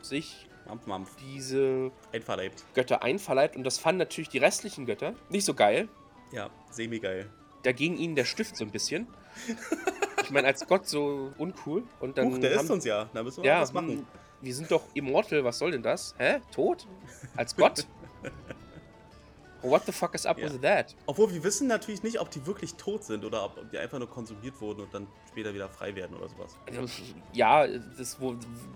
[0.01, 1.15] sich Mampf, Mampf.
[1.17, 2.63] diese einverleibt.
[2.73, 5.89] Götter einverleibt und das fanden natürlich die restlichen Götter nicht so geil.
[6.31, 7.29] Ja, semi-geil.
[7.63, 9.07] Da ging ihnen der Stift so ein bisschen.
[10.29, 11.83] ich meine, als Gott so uncool.
[11.99, 13.09] Und dann Huch, der haben, ist uns ja.
[13.11, 14.05] Da müssen wir ja, was machen.
[14.41, 16.13] Wir sind doch immortal, was soll denn das?
[16.19, 16.39] Hä?
[16.51, 16.87] Tot?
[17.35, 17.87] Als Gott?
[19.63, 20.45] What the fuck is up ja.
[20.45, 20.95] with that?
[21.07, 24.07] Obwohl wir wissen natürlich nicht, ob die wirklich tot sind oder ob die einfach nur
[24.07, 26.55] konsumiert wurden und dann später wieder frei werden oder sowas.
[26.67, 28.17] Also, ja, das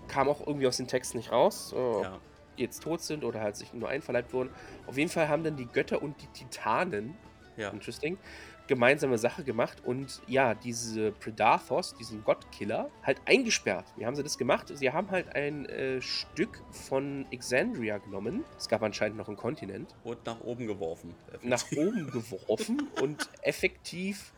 [0.08, 1.72] kam auch irgendwie aus den Texten nicht raus.
[1.72, 2.18] Oh, ja.
[2.56, 4.50] Jetzt tot sind oder halt sich nur einverleibt wurden.
[4.88, 7.16] Auf jeden Fall haben dann die Götter und die Titanen,
[7.56, 7.70] ja.
[7.70, 8.18] interesting,
[8.66, 13.84] gemeinsame Sache gemacht und ja, diese Predathos, diesen Gottkiller, halt eingesperrt.
[13.96, 14.70] Wie haben sie das gemacht?
[14.74, 18.44] Sie haben halt ein äh, Stück von Exandria genommen.
[18.56, 19.94] Es gab anscheinend noch einen Kontinent.
[20.04, 21.14] Und nach oben geworfen.
[21.28, 21.48] Effektiv.
[21.50, 24.32] Nach oben geworfen und effektiv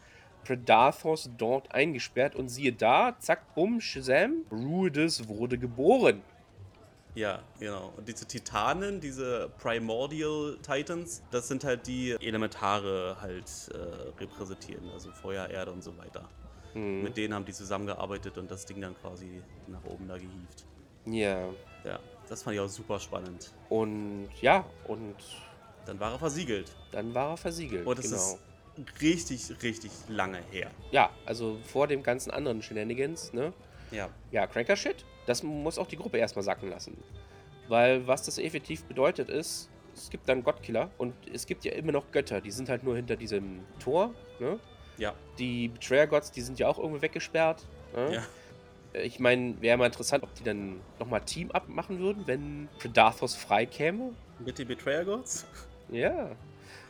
[0.45, 2.35] Predathos dort eingesperrt.
[2.35, 6.23] Und siehe da, zack, bumm, Shazam, Ruides wurde geboren.
[7.17, 7.95] Ja, genau.
[7.97, 15.11] Und diese Titanen, diese Primordial Titans, das sind halt die Elementare halt äh, repräsentieren, also
[15.11, 16.29] Feuer, Erde und so weiter.
[16.75, 17.03] Mhm.
[17.03, 20.67] Mit denen haben die zusammengearbeitet und das Ding dann quasi nach oben da gehievt.
[21.07, 21.49] Ja.
[21.85, 23.51] Ja, das fand ich auch super spannend.
[23.71, 25.17] Und ja, und.
[25.87, 26.77] Dann war er versiegelt.
[26.93, 27.87] Dann war er versiegelt.
[27.87, 28.17] Und das genau.
[28.17, 30.71] ist richtig, richtig lange her.
[30.91, 33.55] Ja, also vor dem ganzen anderen Shenanigans, ne?
[33.91, 34.11] Ja.
[34.33, 35.07] Ja, Cranker Shit.
[35.27, 36.97] Das muss auch die Gruppe erstmal sacken lassen.
[37.69, 41.93] Weil was das effektiv bedeutet ist, es gibt dann Gottkiller und es gibt ja immer
[41.93, 44.15] noch Götter, die sind halt nur hinter diesem Tor.
[44.39, 44.59] Ne?
[44.99, 45.15] Ja.
[45.39, 47.67] Die Betrayer Gods, die sind ja auch irgendwie weggesperrt.
[47.95, 48.15] Ne?
[48.15, 48.23] Ja.
[49.03, 53.67] Ich meine, wäre mal interessant, ob die dann nochmal Team-Up machen würden, wenn Predathos frei
[53.67, 54.13] käme.
[54.39, 55.47] Mit den Betrayer Gods?
[55.91, 56.31] Ja.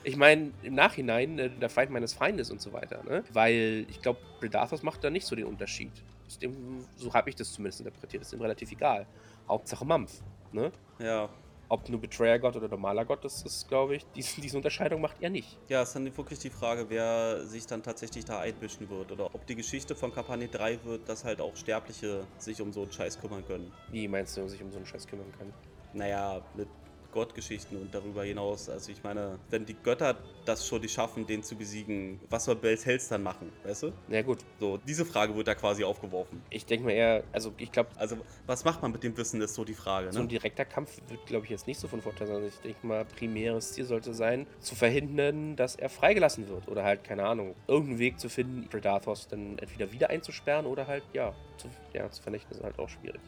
[0.05, 3.25] Ich meine, im Nachhinein, äh, der Feind meines Feindes und so weiter, ne?
[3.33, 5.91] Weil ich glaube, Predathos macht da nicht so den Unterschied.
[6.39, 8.23] Dem, so habe ich das zumindest interpretiert.
[8.23, 9.07] Ist ihm relativ egal.
[9.49, 10.23] Hauptsache Mampf,
[10.53, 10.73] ne?
[10.99, 11.29] Ja.
[11.69, 15.31] Ob nur Betrayer-Gott oder normaler Gott, das ist, glaube ich, diese, diese Unterscheidung macht er
[15.31, 15.59] nicht.
[15.69, 19.11] Ja, ist dann wirklich die Frage, wer sich dann tatsächlich da einmischen wird.
[19.11, 22.83] Oder ob die Geschichte von Kampagne 3 wird, dass halt auch Sterbliche sich um so
[22.83, 23.73] einen Scheiß kümmern können.
[23.91, 25.53] Wie meinst du, sich um so einen Scheiß kümmern können?
[25.93, 26.69] Naja, mit
[27.17, 28.69] Gottgeschichten und darüber hinaus.
[28.69, 32.57] Also ich meine, wenn die Götter das schon nicht schaffen, den zu besiegen, was soll
[32.57, 33.93] Bells Hells dann machen, weißt du?
[34.09, 34.41] Ja gut.
[34.61, 36.43] So, diese Frage wird da quasi aufgeworfen.
[36.51, 37.89] Ich denke mal eher, also ich glaube...
[37.97, 40.13] Also was macht man mit dem Wissen, ist so die Frage, ne?
[40.13, 42.87] So ein direkter Kampf wird, glaube ich, jetzt nicht so von Vorteil, sondern ich denke
[42.87, 46.69] mal, primäres Ziel sollte sein, zu verhindern, dass er freigelassen wird.
[46.69, 51.05] Oder halt, keine Ahnung, irgendeinen Weg zu finden, Predathos dann entweder wieder einzusperren oder halt,
[51.15, 53.23] ja, zu, ja, zu vernichten ist halt auch schwierig.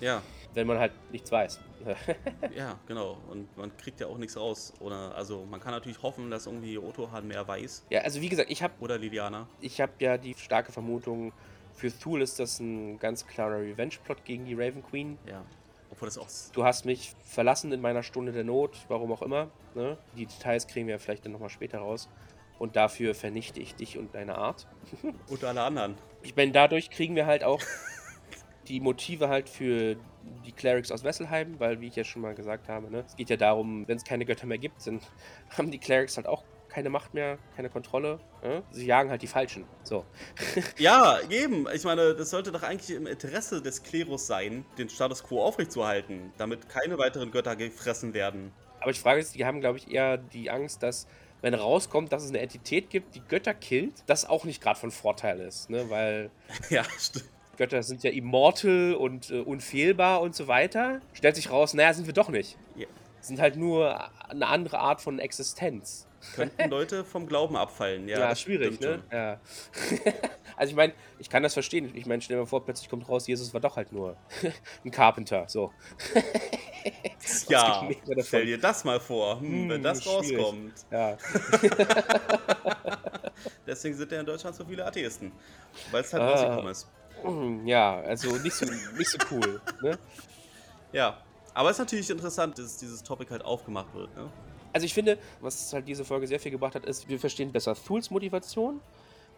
[0.00, 0.22] Ja.
[0.54, 1.60] Wenn man halt nichts weiß.
[2.56, 3.18] ja, genau.
[3.30, 4.72] Und man kriegt ja auch nichts raus.
[4.80, 7.86] Oder, also man kann natürlich hoffen, dass irgendwie Otto halt mehr weiß.
[7.90, 8.74] Ja, also wie gesagt, ich habe...
[8.80, 9.46] Oder Liliana.
[9.60, 11.32] Ich habe ja die starke Vermutung,
[11.74, 15.18] für Thule ist das ein ganz klarer Revenge-Plot gegen die Raven Queen.
[15.26, 15.44] Ja.
[15.90, 16.28] Obwohl das auch...
[16.52, 19.50] Du hast mich verlassen in meiner Stunde der Not, warum auch immer.
[19.74, 19.98] Ne?
[20.16, 22.08] Die Details kriegen wir vielleicht dann nochmal später raus.
[22.58, 24.66] Und dafür vernichte ich dich und deine Art.
[25.28, 25.96] und alle anderen.
[26.22, 27.60] Ich meine, dadurch kriegen wir halt auch
[28.68, 29.96] die Motive halt für
[30.44, 33.30] die Clerics aus Wesselheim, weil, wie ich ja schon mal gesagt habe, ne, es geht
[33.30, 35.00] ja darum, wenn es keine Götter mehr gibt, dann
[35.56, 38.18] haben die Clerics halt auch keine Macht mehr, keine Kontrolle.
[38.42, 38.62] Ne?
[38.70, 39.64] Sie jagen halt die Falschen.
[39.82, 40.04] So.
[40.78, 41.66] ja, eben.
[41.72, 46.32] Ich meine, das sollte doch eigentlich im Interesse des Klerus sein, den Status quo aufrechtzuerhalten,
[46.36, 48.52] damit keine weiteren Götter gefressen werden.
[48.80, 51.06] Aber ich frage jetzt, die haben, glaube ich, eher die Angst, dass
[51.40, 54.90] wenn rauskommt, dass es eine Entität gibt, die Götter killt, das auch nicht gerade von
[54.90, 55.88] Vorteil ist, ne?
[55.88, 56.30] Weil.
[56.70, 57.30] ja, stimmt.
[57.56, 61.00] Götter sind ja immortal und äh, unfehlbar und so weiter.
[61.12, 62.56] Stellt sich raus, naja, sind wir doch nicht.
[62.76, 62.88] Yeah.
[63.20, 66.06] Sind halt nur eine andere Art von Existenz.
[66.34, 68.18] Könnten Leute vom Glauben abfallen, ja.
[68.18, 69.02] Ja, schwierig, ne?
[69.12, 69.40] Ja.
[70.56, 71.90] also ich meine, ich kann das verstehen.
[71.94, 74.16] Ich meine, stell dir mal vor, plötzlich kommt raus, Jesus war doch halt nur
[74.84, 75.72] ein Carpenter, so.
[77.48, 77.88] ja,
[78.22, 80.38] stell dir das mal vor, hm, hm, wenn das schwierig.
[80.38, 80.74] rauskommt.
[80.90, 81.16] Ja.
[83.66, 85.32] Deswegen sind ja in Deutschland so viele Atheisten,
[85.90, 86.30] weil es halt ah.
[86.30, 86.88] rausgekommen ist.
[87.22, 89.60] Hm, ja, also nicht so, nicht so cool.
[89.82, 89.98] Ne?
[90.92, 91.18] Ja,
[91.54, 94.14] aber es ist natürlich interessant, dass dieses Topic halt aufgemacht wird.
[94.16, 94.28] Ne?
[94.72, 97.74] Also ich finde, was halt diese Folge sehr viel gebracht hat, ist, wir verstehen besser
[97.74, 98.80] Thuls Motivation.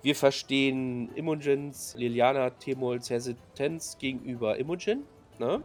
[0.03, 5.05] Wir verstehen Imogens, Liliana, Temols Hesitanz gegenüber Imogen,
[5.39, 5.63] ne?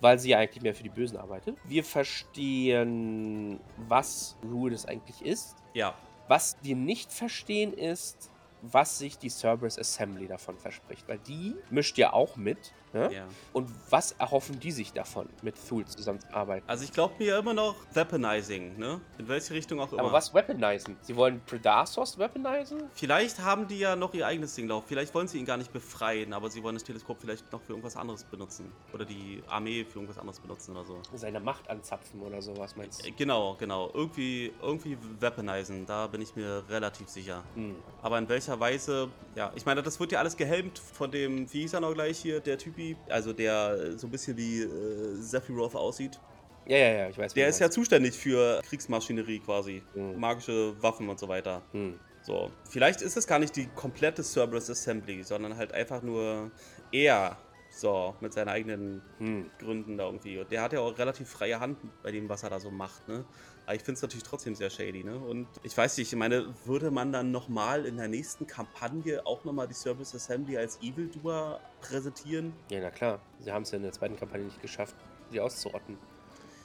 [0.00, 1.56] weil sie ja eigentlich mehr für die Bösen arbeitet.
[1.64, 5.56] Wir verstehen, was Rudes eigentlich ist.
[5.74, 5.94] Ja.
[6.28, 8.30] Was wir nicht verstehen ist,
[8.72, 13.12] was sich die Cerberus Assembly davon verspricht, weil die mischt ja auch mit Ne?
[13.12, 13.26] Ja.
[13.52, 16.68] Und was erhoffen die sich davon, mit Thule zusammenzuarbeiten?
[16.68, 19.00] Also ich glaube mir immer noch Weaponizing, ne?
[19.18, 20.00] In welche Richtung auch immer.
[20.00, 20.96] Aber was weaponizen?
[21.02, 22.84] Sie wollen Predasos weaponisen?
[22.94, 24.84] Vielleicht haben die ja noch ihr eigenes Ding drauf.
[24.86, 27.72] Vielleicht wollen sie ihn gar nicht befreien, aber sie wollen das Teleskop vielleicht noch für
[27.72, 28.72] irgendwas anderes benutzen.
[28.92, 31.00] Oder die Armee für irgendwas anderes benutzen oder so.
[31.14, 33.08] Seine Macht anzapfen oder sowas, meinst du?
[33.08, 33.90] Äh, genau, genau.
[33.92, 37.42] Irgendwie, irgendwie weaponisen, da bin ich mir relativ sicher.
[37.54, 37.76] Hm.
[38.02, 41.60] Aber in welcher Weise, ja, ich meine, das wird ja alles gehelmt von dem, wie
[41.60, 45.74] hieß er noch gleich hier, der Typi, also der so ein bisschen wie äh, Sephiroth
[45.74, 46.20] aussieht.
[46.66, 47.34] Ja, ja, ja, ich weiß.
[47.34, 50.18] Der ist ja zuständig für Kriegsmaschinerie quasi, mhm.
[50.18, 51.62] magische Waffen und so weiter.
[51.72, 51.98] Mhm.
[52.22, 56.50] So, vielleicht ist es gar nicht die komplette Cerberus Assembly, sondern halt einfach nur
[56.90, 57.36] er,
[57.70, 59.50] so, mit seinen eigenen hm.
[59.60, 60.38] Gründen da irgendwie.
[60.38, 63.06] Und der hat ja auch relativ freie Hand bei dem, was er da so macht,
[63.06, 63.24] ne?
[63.66, 65.18] Aber ich finde es natürlich trotzdem sehr shady, ne?
[65.18, 69.44] Und ich weiß nicht, ich meine, würde man dann nochmal in der nächsten Kampagne auch
[69.44, 72.52] nochmal die Service Assembly als Evildoer präsentieren?
[72.70, 73.20] Ja, na klar.
[73.40, 74.94] Sie haben es ja in der zweiten Kampagne nicht geschafft,
[75.30, 75.98] sie auszurotten.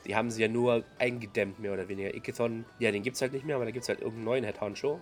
[0.05, 2.13] Die haben sie ja nur eingedämmt, mehr oder weniger.
[2.13, 4.43] Ikethon, ja, den gibt es halt nicht mehr, aber da gibt es halt irgendeinen neuen
[4.43, 4.99] Head Honcho.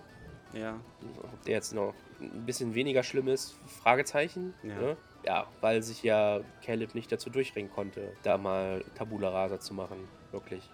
[0.54, 0.80] Ja.
[1.22, 4.54] Ob der jetzt noch ein bisschen weniger schlimm ist, Fragezeichen.
[4.62, 4.74] Ja.
[4.74, 4.96] Ne?
[5.24, 10.08] ja, weil sich ja Caleb nicht dazu durchringen konnte, da mal Tabula Rasa zu machen.
[10.32, 10.68] Wirklich.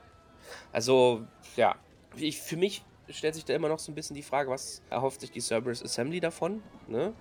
[0.73, 1.77] Also, ja,
[2.17, 5.21] ich, für mich stellt sich da immer noch so ein bisschen die Frage, was erhofft
[5.21, 6.63] sich die Cerberus Assembly davon?
[6.89, 7.13] Ne?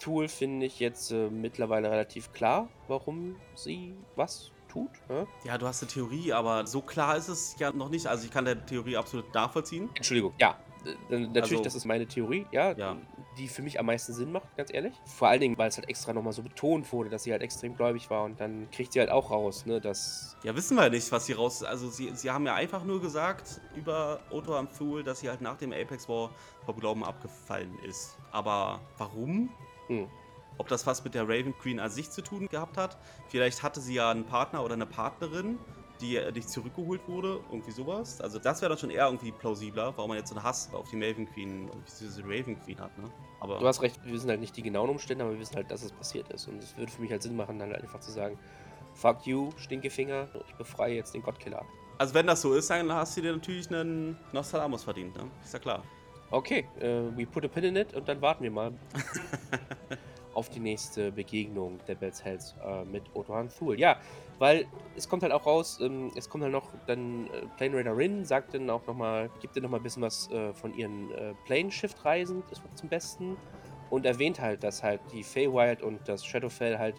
[0.00, 4.90] Tool finde ich jetzt äh, mittlerweile relativ klar, warum sie was tut.
[5.08, 5.26] Ne?
[5.44, 8.06] Ja, du hast eine Theorie, aber so klar ist es ja noch nicht.
[8.06, 9.88] Also ich kann der Theorie absolut nachvollziehen.
[9.94, 10.58] Entschuldigung, ja.
[11.08, 12.72] Natürlich, also, das ist meine Theorie, ja.
[12.72, 12.96] ja.
[13.38, 14.94] die für mich am meisten Sinn macht, ganz ehrlich.
[15.04, 17.76] Vor allen Dingen, weil es halt extra nochmal so betont wurde, dass sie halt extrem
[17.76, 20.36] gläubig war und dann kriegt sie halt auch raus, ne, dass...
[20.42, 21.62] Ja, wissen wir nicht, was sie raus...
[21.62, 25.40] Also sie, sie haben ja einfach nur gesagt über Otto am Fool, dass sie halt
[25.40, 26.30] nach dem Apex War
[26.64, 28.16] vom Glauben abgefallen ist.
[28.30, 29.50] Aber warum?
[29.88, 30.08] Hm.
[30.58, 32.98] Ob das was mit der Raven Queen an sich zu tun gehabt hat?
[33.28, 35.58] Vielleicht hatte sie ja einen Partner oder eine Partnerin,
[36.00, 38.20] die nicht zurückgeholt wurde, irgendwie sowas.
[38.20, 40.88] Also das wäre dann schon eher irgendwie plausibler, warum man jetzt so einen Hass auf
[40.90, 41.70] die Maven Queen
[42.00, 43.04] diese Raven Queen hat, ne?
[43.40, 45.70] Aber du hast recht, wir wissen halt nicht die genauen Umstände, aber wir wissen halt,
[45.70, 46.48] dass es passiert ist.
[46.48, 48.38] Und es würde für mich halt Sinn machen, dann halt einfach zu sagen,
[48.94, 51.64] fuck you, Stinkefinger, ich befreie jetzt den Gottkiller.
[51.98, 55.24] Also wenn das so ist, dann hast du dir natürlich einen Nostradamus verdient, ne?
[55.44, 55.82] Ist ja klar.
[56.30, 58.72] Okay, uh, we put a pin in it und dann warten wir mal.
[60.38, 63.78] auf die nächste Begegnung der Bells Hells äh, mit Otohan Thul.
[63.78, 63.96] Ja,
[64.38, 64.66] weil
[64.96, 68.24] es kommt halt auch raus, ähm, es kommt halt noch dann äh, Plane Raider Rin,
[68.24, 72.42] sagt dann auch nochmal, gibt dir nochmal ein bisschen was äh, von ihren äh, Plane-Shift-Reisen,
[72.48, 73.36] das war zum Besten.
[73.90, 76.96] Und erwähnt halt, dass halt die Feywild und das Shadowfell halt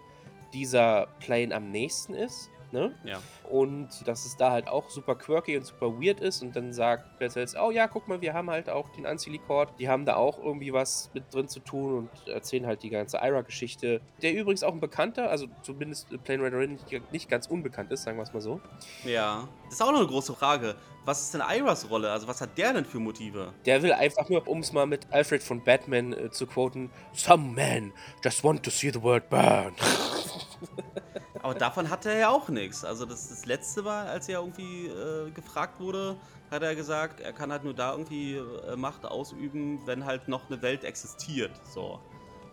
[0.54, 2.50] dieser Plane am nächsten ist.
[2.72, 2.94] Ne?
[3.04, 3.20] Ja.
[3.50, 6.42] Und dass es da halt auch super quirky und super weird ist.
[6.42, 9.80] Und dann sagt Bertels, oh ja, guck mal, wir haben halt auch den Ancilicord.
[9.80, 13.18] Die haben da auch irgendwie was mit drin zu tun und erzählen halt die ganze
[13.18, 14.02] Ira-Geschichte.
[14.22, 18.18] Der übrigens auch ein Bekannter, also zumindest Plane Rider nicht, nicht ganz unbekannt ist, sagen
[18.18, 18.62] wir es mal so.
[19.04, 19.48] Ja.
[19.66, 20.76] Das ist auch noch eine große Frage.
[21.06, 22.12] Was ist denn Iras Rolle?
[22.12, 23.54] Also was hat der denn für Motive?
[23.66, 27.54] Der will einfach nur, um es mal mit Alfred von Batman äh, zu quoten, Some
[27.54, 27.94] men
[28.24, 29.74] just want to see the world burn.
[31.42, 32.84] Aber davon hat er ja auch nichts.
[32.84, 36.18] Also das, das letzte war, als er irgendwie äh, gefragt wurde,
[36.52, 40.50] hat er gesagt, er kann halt nur da irgendwie äh, Macht ausüben, wenn halt noch
[40.50, 41.52] eine Welt existiert.
[41.64, 42.00] So.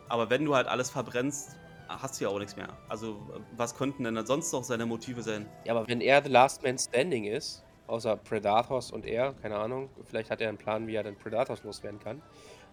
[0.09, 1.57] Aber wenn du halt alles verbrennst,
[1.89, 2.69] hast du ja auch nichts mehr.
[2.89, 3.21] Also
[3.57, 5.47] was könnten denn dann sonst noch seine Motive sein?
[5.65, 9.89] Ja, aber wenn er The Last Man Standing ist, außer Predators und er, keine Ahnung,
[10.05, 12.23] vielleicht hat er einen Plan, wie er dann Predators loswerden kann.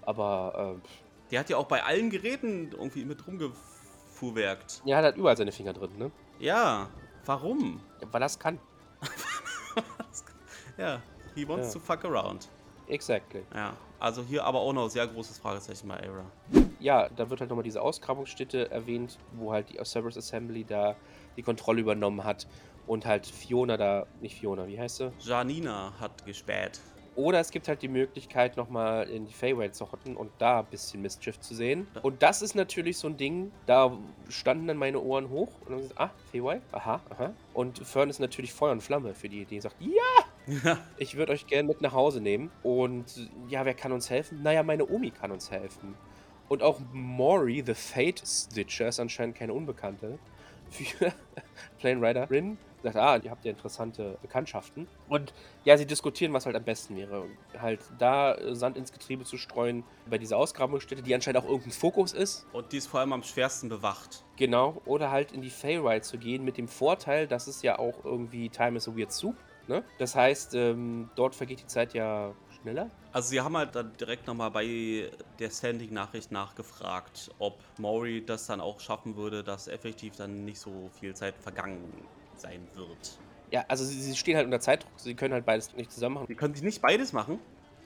[0.01, 0.87] Aber äh,
[1.31, 3.72] der hat ja auch bei allen Geräten irgendwie mit rumgefahren
[4.23, 4.81] fuhrwerkt.
[4.85, 6.11] Ja, hat halt überall seine Finger drin, ne?
[6.39, 6.87] Ja,
[7.25, 7.81] warum?
[8.01, 8.59] Ja, weil er es kann.
[10.77, 11.01] ja,
[11.35, 11.73] he wants ja.
[11.73, 12.47] to fuck around.
[12.87, 13.43] Exactly.
[13.53, 16.25] Ja, also hier aber auch noch sehr großes Fragezeichen bei Era.
[16.79, 20.95] Ja, da wird halt nochmal diese Ausgrabungsstätte erwähnt, wo halt die Cerberus Assembly da
[21.37, 22.47] die Kontrolle übernommen hat
[22.87, 25.11] und halt Fiona da, nicht Fiona, wie heißt sie?
[25.19, 26.81] Janina hat gespäht.
[27.15, 30.65] Oder es gibt halt die Möglichkeit, nochmal in die Fayway zu hotten und da ein
[30.65, 31.87] bisschen Mischief zu sehen.
[32.01, 33.97] Und das ist natürlich so ein Ding, da
[34.29, 37.33] standen dann meine Ohren hoch und dann gesagt, ah, Fayway, aha, aha.
[37.53, 39.59] Und Fern ist natürlich Feuer und Flamme für die Idee.
[39.59, 42.51] Sagt, ja, ich würde euch gerne mit nach Hause nehmen.
[42.63, 44.41] Und ja, wer kann uns helfen?
[44.41, 45.95] Naja, meine Omi kann uns helfen.
[46.49, 50.19] Und auch Mori, the Fate Stitcher, ist anscheinend keine Unbekannte
[50.69, 51.13] für
[51.79, 52.29] Plane Rider
[52.83, 54.87] Rin sagt, ah, ihr habt ja interessante Bekanntschaften.
[55.07, 57.25] Und ja, sie diskutieren, was halt am besten wäre.
[57.59, 62.13] Halt da Sand ins Getriebe zu streuen bei dieser Ausgrabungsstätte, die anscheinend auch irgendein Fokus
[62.13, 62.45] ist.
[62.53, 64.23] Und die ist vor allem am schwersten bewacht.
[64.37, 64.81] Genau.
[64.85, 68.49] Oder halt in die Fayride zu gehen, mit dem Vorteil, dass es ja auch irgendwie
[68.49, 69.35] Time is a Weird Soup.
[69.67, 69.83] Ne?
[69.97, 72.89] Das heißt, ähm, dort vergeht die Zeit ja schneller.
[73.13, 75.09] Also sie haben halt dann direkt nochmal bei
[75.39, 80.89] der Standing-Nachricht nachgefragt, ob Maury das dann auch schaffen würde, dass effektiv dann nicht so
[80.99, 81.93] viel Zeit vergangen
[82.43, 83.19] sein wird.
[83.51, 84.91] Ja, also sie, sie stehen halt unter Zeitdruck.
[84.97, 86.27] Sie können halt beides nicht zusammen machen.
[86.27, 87.39] Sie können sich nicht beides machen?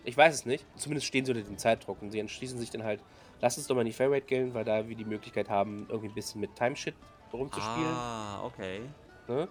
[0.03, 0.65] Ich weiß es nicht.
[0.75, 3.01] Zumindest stehen sie unter dem Zeitdruck und sie entschließen sich dann halt,
[3.41, 6.09] lass uns doch mal in die Fairrate gehen, weil da wir die Möglichkeit haben, irgendwie
[6.09, 6.95] ein bisschen mit Timeshit
[7.33, 7.93] rumzuspielen.
[7.93, 8.81] Ah, okay.
[9.27, 9.41] Ne?
[9.41, 9.49] Und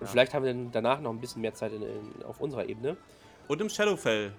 [0.00, 0.06] ja.
[0.06, 2.96] vielleicht haben wir dann danach noch ein bisschen mehr Zeit in, in, auf unserer Ebene.
[3.48, 4.32] Und im Shadowfell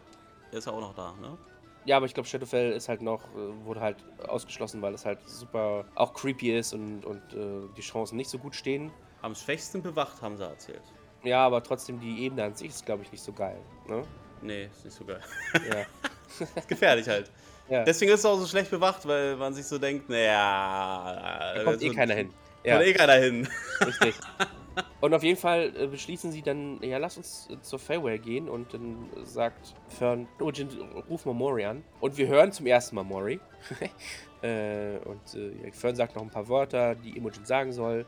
[0.52, 1.38] ist er auch noch da, ne?
[1.86, 3.98] Ja, aber ich glaube, Shadowfell ist halt noch, äh, wurde halt
[4.28, 8.38] ausgeschlossen, weil es halt super auch creepy ist und, und äh, die Chancen nicht so
[8.38, 8.92] gut stehen.
[9.22, 10.82] Am schwächsten bewacht, haben sie erzählt.
[11.24, 13.58] Ja, aber trotzdem die Ebene an sich ist, glaube ich, nicht so geil.
[13.88, 14.04] Ne?
[14.42, 15.22] Nee, ist nicht so geil.
[15.70, 15.86] Ja.
[16.56, 17.30] ist gefährlich halt.
[17.70, 17.84] Ja.
[17.84, 21.54] Deswegen ist es auch so schlecht bewacht, weil man sich so denkt, naja.
[21.56, 22.34] Da kommt eh keiner hin.
[22.64, 22.76] Ja.
[22.76, 23.48] Kommt eh keiner hin.
[23.86, 24.16] Richtig.
[25.02, 28.50] Und auf jeden Fall äh, beschließen sie dann, ja, lass uns äh, zur Fairway gehen.
[28.50, 30.70] Und dann sagt Fern, oh, Jin,
[31.10, 31.84] ruf mal Mori an.
[32.00, 33.40] Und wir hören zum ersten Mal Mori.
[34.42, 38.06] äh, und äh, Fern sagt noch ein paar Wörter, die Imogen sagen soll.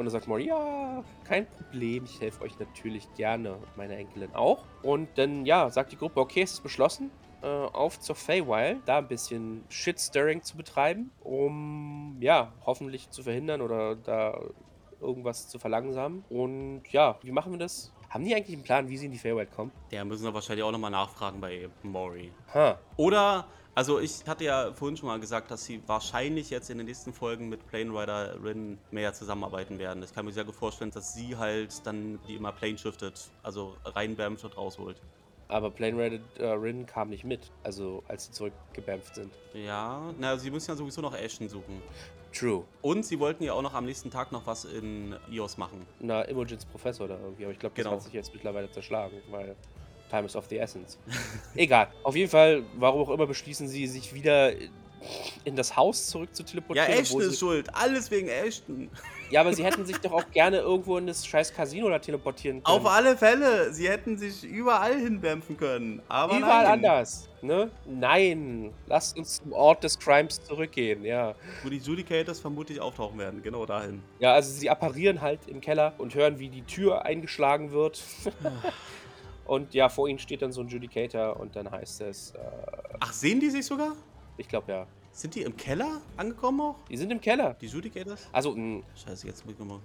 [0.00, 4.64] Und dann sagt Mori, ja, kein Problem, ich helfe euch natürlich gerne meine Enkelin auch.
[4.82, 7.10] Und dann, ja, sagt die Gruppe, okay, es ist beschlossen,
[7.42, 13.60] äh, auf zur Feywild, da ein bisschen Shitstirring zu betreiben, um, ja, hoffentlich zu verhindern
[13.60, 14.40] oder da
[15.02, 16.24] irgendwas zu verlangsamen.
[16.30, 17.92] Und ja, wie machen wir das?
[18.08, 19.70] Haben die eigentlich einen Plan, wie sie in die Feywild kommen?
[19.90, 22.32] Ja, müssen wir wahrscheinlich auch nochmal nachfragen bei Mori.
[22.54, 22.72] Huh.
[22.96, 23.44] Oder
[23.74, 27.12] also ich hatte ja vorhin schon mal gesagt, dass sie wahrscheinlich jetzt in den nächsten
[27.12, 30.02] Folgen mit Plane Rider Rin mehr zusammenarbeiten werden.
[30.02, 33.76] Ich kann mir sehr gut vorstellen, dass sie halt dann die immer Plane shiftet, also
[33.84, 35.00] reinwärmt und rausholt.
[35.48, 39.32] Aber Plane Rated äh, Rin kam nicht mit, also als sie zurückgebämpft sind.
[39.52, 41.82] Ja, na, sie müssen ja sowieso noch Ashton suchen.
[42.32, 42.62] True.
[42.82, 45.84] Und sie wollten ja auch noch am nächsten Tag noch was in IOS machen.
[45.98, 47.96] Na, Imogens Professor da irgendwie, aber ich glaube, das Genau.
[47.96, 49.56] hat sich jetzt mittlerweile zerschlagen, weil
[50.10, 50.98] Time is of the Essence.
[51.54, 51.88] Egal.
[52.02, 54.52] Auf jeden Fall, warum auch immer, beschließen sie, sich wieder
[55.44, 56.88] in das Haus zurück zu Ja, teleportieren.
[56.90, 57.74] Ashton obwohl ist schuld.
[57.74, 58.90] Alles wegen Ashton.
[59.30, 62.62] ja, aber sie hätten sich doch auch gerne irgendwo in das scheiß Casino da teleportieren
[62.62, 62.78] können.
[62.78, 63.72] Auf alle Fälle.
[63.72, 66.02] Sie hätten sich überall hinbämpfen können.
[66.08, 66.72] Aber Überall nein.
[66.84, 67.28] anders.
[67.40, 67.70] Ne?
[67.86, 71.34] Nein, lasst uns zum Ort des Crimes zurückgehen, ja.
[71.62, 73.42] Wo die Judicators vermutlich auftauchen werden.
[73.42, 74.02] Genau dahin.
[74.18, 78.02] Ja, also sie apparieren halt im Keller und hören, wie die Tür eingeschlagen wird.
[79.50, 82.38] und ja, vor ihnen steht dann so ein Judicator und dann heißt es, äh,
[83.00, 83.96] Ach, sehen die sich sogar?
[84.36, 86.76] ich glaube ja, Sind die im Keller angekommen auch?
[86.88, 87.54] die sind im Keller.
[87.60, 88.28] Die Judicators?
[88.32, 89.80] Also, mh, Scheiße, jetzt muss ich nochmal.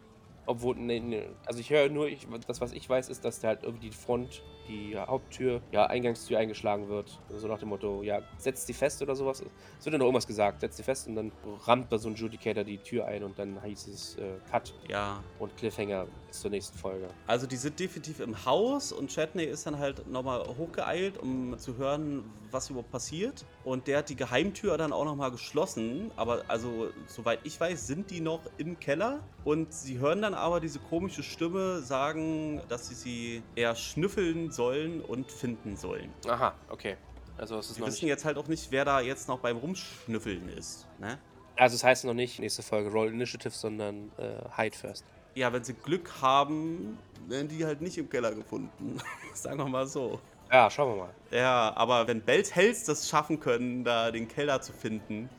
[0.45, 3.49] Obwohl, nee, nee, also ich höre nur, ich, das was ich weiß, ist, dass da
[3.49, 7.19] halt irgendwie die Front, die Haupttür, ja, Eingangstür eingeschlagen wird.
[7.29, 9.43] So nach dem Motto, ja, setzt sie fest oder sowas.
[9.79, 11.31] Es wird ja noch irgendwas gesagt, setzt sie fest und dann
[11.65, 15.23] rammt da so ein Judicator die Tür ein und dann hieß es äh, Cut Ja.
[15.39, 17.07] und Cliffhanger bis zur nächsten Folge.
[17.27, 21.77] Also die sind definitiv im Haus und Chatney ist dann halt nochmal hochgeeilt, um zu
[21.77, 22.23] hören,
[22.55, 23.45] was überhaupt passiert.
[23.63, 26.09] Und der hat die Geheimtür dann auch nochmal geschlossen.
[26.15, 29.19] Aber also, soweit ich weiß, sind die noch im Keller.
[29.43, 35.01] Und sie hören dann aber diese komische Stimme sagen, dass sie sie eher schnüffeln sollen
[35.01, 36.11] und finden sollen.
[36.27, 36.97] Aha, okay.
[37.37, 39.57] Also es ist Sie noch wissen jetzt halt auch nicht, wer da jetzt noch beim
[39.57, 40.87] Rumschnüffeln ist.
[40.99, 41.19] Ne?
[41.57, 45.05] Also es heißt noch nicht nächste Folge Roll Initiative, sondern äh, Hide First.
[45.35, 46.97] Ja, wenn sie Glück haben,
[47.27, 48.97] werden die halt nicht im Keller gefunden.
[49.33, 50.19] Sagen wir mal so.
[50.51, 51.13] Ja, schauen wir mal.
[51.31, 55.29] Ja, aber wenn Bells Hells das schaffen können, da den Keller zu finden,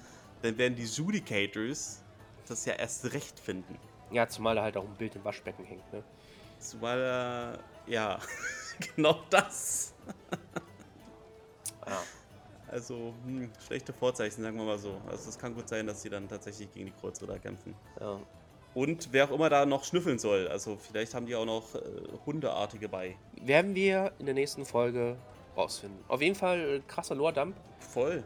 [0.42, 2.02] dann werden die Judicators
[2.48, 3.78] das ja erst recht finden.
[4.10, 6.02] Ja, zumal da halt auch ein Bild im Waschbecken hängt, ne?
[6.58, 8.18] Zumal, äh, ja,
[8.96, 9.94] genau das.
[11.86, 12.02] Ja.
[12.68, 15.00] Also, hm, schlechte Vorzeichen, sagen wir mal so.
[15.08, 17.74] Also, es kann gut sein, dass sie dann tatsächlich gegen die Kreuzritter kämpfen.
[18.00, 18.20] ja.
[18.76, 20.48] Und wer auch immer da noch schnüffeln soll.
[20.48, 21.80] Also, vielleicht haben die auch noch äh,
[22.26, 23.16] Hundeartige bei.
[23.40, 25.16] Werden wir in der nächsten Folge
[25.56, 25.98] rausfinden.
[26.08, 27.56] Auf jeden Fall äh, krasser Lore-Dump.
[27.78, 28.22] Voll.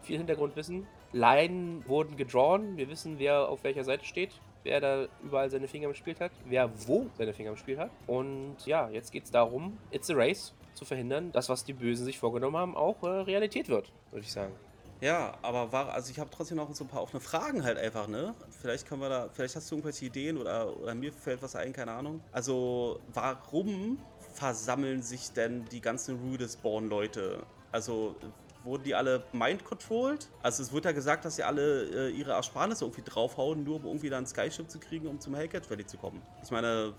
[0.00, 0.86] Viel Hintergrundwissen.
[1.12, 2.78] Line wurden gedrawn.
[2.78, 4.30] Wir wissen, wer auf welcher Seite steht.
[4.62, 6.32] Wer da überall seine Finger im Spiel hat.
[6.46, 7.90] Wer wo seine Finger im Spiel hat.
[8.06, 12.06] Und ja, jetzt geht es darum, It's a Race zu verhindern, dass was die Bösen
[12.06, 14.54] sich vorgenommen haben, auch äh, Realität wird, würde ich sagen.
[15.00, 18.06] Ja, aber war, also ich habe trotzdem noch so ein paar offene Fragen halt einfach,
[18.06, 18.34] ne?
[18.60, 21.72] Vielleicht können wir da, vielleicht hast du irgendwelche Ideen oder, oder mir fällt was ein,
[21.72, 22.20] keine Ahnung.
[22.32, 23.98] Also, warum
[24.34, 27.42] versammeln sich denn die ganzen Rudesborn-Leute?
[27.72, 28.14] Also,
[28.62, 30.28] wurden die alle mind-controlled?
[30.42, 33.86] Also, es wird ja gesagt, dass sie alle äh, ihre Ersparnisse irgendwie draufhauen, nur um
[33.86, 36.20] irgendwie dann ein Skyship zu kriegen, um zum Hellcat Valley zu kommen.
[36.44, 36.92] Ich meine,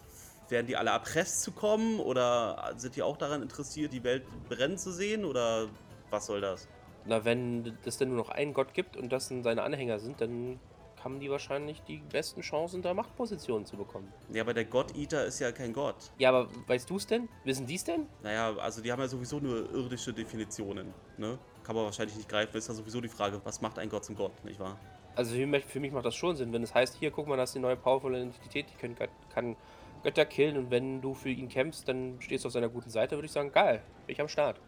[0.49, 4.79] werden die alle erpresst zu kommen oder sind die auch daran interessiert, die Welt brennen
[4.79, 5.69] zu sehen oder
[6.09, 6.67] was soll das?
[7.05, 10.21] Na, wenn es denn nur noch einen Gott gibt und das dann seine Anhänger sind,
[10.21, 10.59] dann
[11.03, 14.11] haben die wahrscheinlich die besten Chancen, da Machtpositionen zu bekommen.
[14.31, 16.11] Ja, aber der God-Eater ist ja kein Gott.
[16.17, 17.27] Ja, aber weißt du es denn?
[17.43, 18.05] Wissen die es denn?
[18.21, 21.39] Naja, also die haben ja sowieso nur irdische Definitionen, ne?
[21.63, 22.55] Kann man wahrscheinlich nicht greifen.
[22.57, 24.79] Ist ja sowieso die Frage, was macht ein Gott zum Gott, nicht wahr?
[25.15, 27.37] Also für mich, für mich macht das schon Sinn, wenn es heißt, hier, guck mal,
[27.37, 28.95] das ist die neue powervolle Identität, die können,
[29.33, 29.55] kann
[30.03, 33.15] Götter killen und wenn du für ihn kämpfst, dann stehst du auf seiner guten Seite,
[33.15, 34.59] würde ich sagen, geil, bin ich am Start.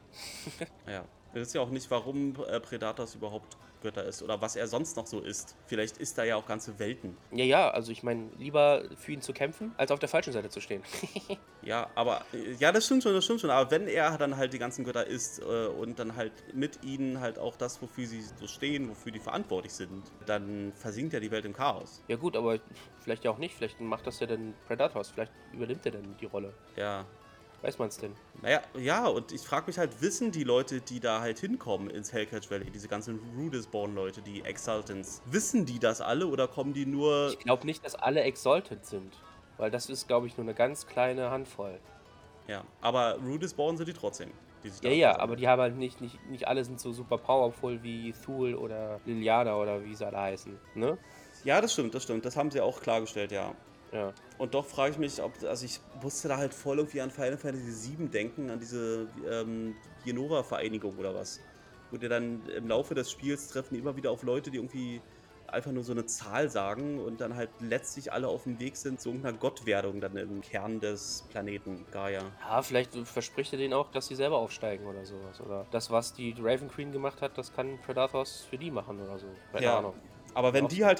[0.87, 1.05] Ja.
[1.33, 4.95] Wir wissen ja auch nicht, warum äh, Predators überhaupt Götter ist oder was er sonst
[4.97, 5.55] noch so ist.
[5.65, 7.17] Vielleicht ist da ja auch ganze Welten.
[7.31, 10.49] Ja, ja, also ich meine, lieber für ihn zu kämpfen, als auf der falschen Seite
[10.49, 10.81] zu stehen.
[11.65, 13.49] Ja, aber äh, ja, das stimmt schon, das stimmt schon.
[13.49, 17.21] Aber wenn er dann halt die ganzen Götter ist äh, und dann halt mit ihnen
[17.21, 21.31] halt auch das, wofür sie so stehen, wofür die verantwortlich sind, dann versinkt ja die
[21.31, 22.03] Welt im Chaos.
[22.09, 22.59] ja gut, aber
[22.99, 26.25] vielleicht ja auch nicht, vielleicht macht das ja dann Predators, vielleicht übernimmt er dann die
[26.25, 26.53] Rolle.
[26.75, 27.05] Ja,
[27.63, 28.13] Weiß man es denn?
[28.41, 32.11] Naja, ja, und ich frage mich halt, wissen die Leute, die da halt hinkommen ins
[32.11, 37.29] Hellcatch Valley, diese ganzen Rudesborn-Leute, die Exaltants, wissen die das alle oder kommen die nur.
[37.29, 39.17] Ich glaube nicht, dass alle Exalted sind,
[39.57, 41.79] weil das ist, glaube ich, nur eine ganz kleine Handvoll.
[42.49, 44.31] Ja, aber Rudesborn sind die trotzdem.
[44.65, 45.21] Die Ja, ja, versammeln.
[45.21, 48.99] aber die haben halt nicht, nicht, nicht alle sind so super powerful wie Thul oder
[49.05, 50.97] Liliana oder wie sie alle heißen, ne?
[51.45, 52.25] Ja, das stimmt, das stimmt.
[52.25, 53.55] Das haben sie auch klargestellt, ja.
[53.93, 54.11] Ja.
[54.37, 55.31] Und doch frage ich mich, ob.
[55.43, 59.75] Also, ich musste da halt voll irgendwie an Final Fantasy VII denken, an diese ähm,
[60.05, 61.39] Genova-Vereinigung oder was.
[61.91, 64.99] Wo die dann im Laufe des Spiels treffen immer wieder auf Leute, die irgendwie
[65.47, 68.99] einfach nur so eine Zahl sagen und dann halt letztlich alle auf dem Weg sind
[68.99, 72.23] zu irgendeiner Gottwerdung dann im Kern des Planeten Gaia.
[72.41, 75.39] Ja, vielleicht verspricht er denen auch, dass sie selber aufsteigen oder sowas.
[75.41, 79.19] Oder das, was die Raven Queen gemacht hat, das kann Predators für die machen oder
[79.19, 79.27] so.
[79.51, 79.77] Keine Ja.
[79.77, 79.93] Ahnung.
[80.33, 80.99] Aber wenn die halt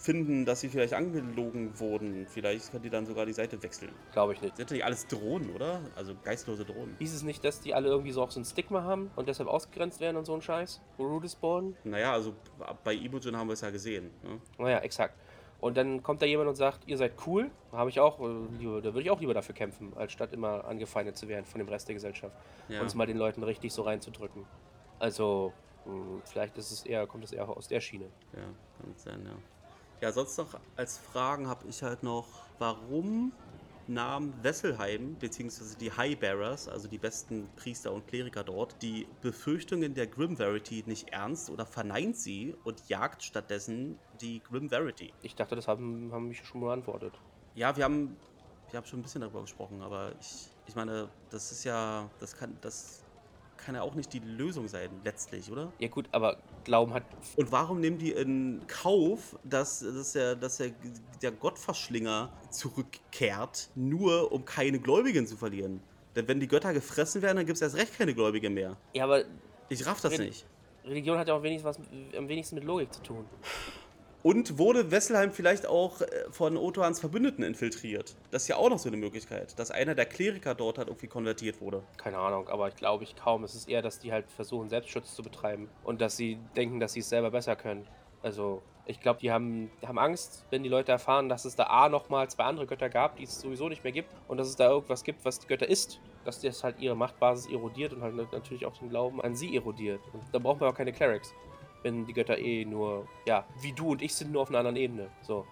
[0.00, 3.92] finden, dass sie vielleicht angelogen wurden, vielleicht können die dann sogar die Seite wechseln.
[4.12, 4.56] Glaube ich nicht.
[4.56, 5.82] Sind nicht alles Drohnen, oder?
[5.94, 6.96] Also geistlose Drohnen.
[6.98, 9.48] Hieß es nicht, dass die alle irgendwie so auch so ein Stigma haben und deshalb
[9.48, 10.80] ausgegrenzt werden und so ein Scheiß?
[10.98, 11.76] Rude Spawn?
[11.84, 12.34] Naja, also
[12.82, 14.10] bei Imogen haben wir es ja gesehen.
[14.22, 14.40] Ne?
[14.58, 15.14] Naja, exakt.
[15.60, 18.22] Und dann kommt da jemand und sagt, ihr seid cool, habe ich auch, äh,
[18.58, 21.68] da würde ich auch lieber dafür kämpfen, als statt immer angefeindet zu werden von dem
[21.68, 22.34] Rest der Gesellschaft.
[22.70, 22.80] Ja.
[22.80, 24.46] Und es mal den Leuten richtig so reinzudrücken.
[24.98, 25.52] Also,
[25.84, 28.06] hm, vielleicht ist es eher, kommt es eher aus der Schiene.
[28.32, 28.44] Ja,
[28.80, 29.32] kann sein, ja.
[30.00, 33.38] Ja, sonst noch als Fragen habe ich halt noch, warum
[33.86, 35.76] nahm Wesselheim bzw.
[35.76, 41.08] die Highbearers, also die besten Priester und Kleriker dort, die Befürchtungen der Grim Verity nicht
[41.12, 45.16] ernst oder verneint sie und jagt stattdessen die Grim Verity?
[45.20, 47.22] Ich dachte, das haben, haben mich schon beantwortet.
[47.52, 48.20] Ja, wir haben,
[48.70, 52.34] wir haben schon ein bisschen darüber gesprochen, aber ich, ich meine, das ist ja, das
[52.36, 53.09] kann, das
[53.64, 55.72] kann ja auch nicht die Lösung sein, letztlich, oder?
[55.78, 57.04] Ja gut, aber Glauben hat...
[57.36, 60.72] Und warum nehmen die in Kauf, dass, dass, der, dass der,
[61.22, 65.80] der Gottverschlinger zurückkehrt, nur um keine Gläubigen zu verlieren?
[66.16, 68.76] Denn wenn die Götter gefressen werden, dann gibt es erst recht keine Gläubige mehr.
[68.94, 69.24] Ja, aber...
[69.68, 70.44] Ich raff das Re nicht.
[70.84, 73.24] Religion hat ja auch wenigstens was, am wenigsten mit Logik zu tun.
[74.22, 78.16] Und wurde Wesselheim vielleicht auch äh, von Otoans Verbündeten infiltriert?
[78.30, 81.06] Das ist ja auch noch so eine Möglichkeit, dass einer der Kleriker dort halt irgendwie
[81.06, 81.82] konvertiert wurde.
[81.96, 83.44] Keine Ahnung, aber ich glaube ich kaum.
[83.44, 86.92] Es ist eher, dass die halt versuchen, Selbstschutz zu betreiben und dass sie denken, dass
[86.92, 87.86] sie es selber besser können.
[88.22, 91.88] Also, ich glaube, die haben, haben Angst, wenn die Leute erfahren, dass es da A
[91.88, 94.68] nochmal zwei andere Götter gab, die es sowieso nicht mehr gibt und dass es da
[94.68, 98.66] irgendwas gibt, was die Götter ist, dass das halt ihre Machtbasis erodiert und halt natürlich
[98.66, 100.00] auch den Glauben an sie erodiert.
[100.12, 101.32] Und da braucht man auch keine Clerics
[101.82, 104.76] wenn die Götter eh nur, ja, wie du und ich sind nur auf einer anderen
[104.76, 105.08] Ebene.
[105.22, 105.46] So.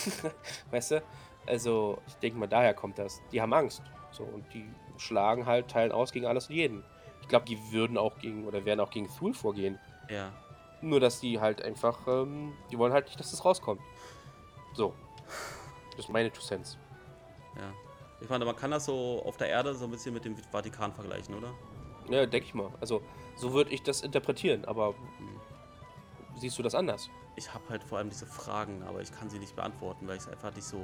[0.70, 1.02] weißt du?
[1.46, 3.22] Also, ich denke mal, daher kommt das.
[3.32, 3.82] Die haben Angst.
[4.10, 6.84] So, und die schlagen halt, teilen aus gegen alles und jeden.
[7.22, 9.78] Ich glaube, die würden auch gegen, oder werden auch gegen Thul vorgehen.
[10.08, 10.32] Ja.
[10.80, 13.80] Nur, dass die halt einfach, ähm, die wollen halt nicht, dass das rauskommt.
[14.74, 14.94] So.
[15.96, 16.78] Das ist meine Two Cents.
[17.56, 17.72] Ja.
[18.20, 20.92] Ich meine, man kann das so auf der Erde so ein bisschen mit dem Vatikan
[20.92, 21.52] vergleichen, oder?
[22.08, 22.70] Ja, denke ich mal.
[22.80, 23.02] Also,
[23.36, 25.37] so würde ich das interpretieren, aber mhm
[26.38, 27.10] siehst du das anders?
[27.36, 30.22] Ich habe halt vor allem diese Fragen, aber ich kann sie nicht beantworten, weil ich
[30.22, 30.82] es einfach nicht so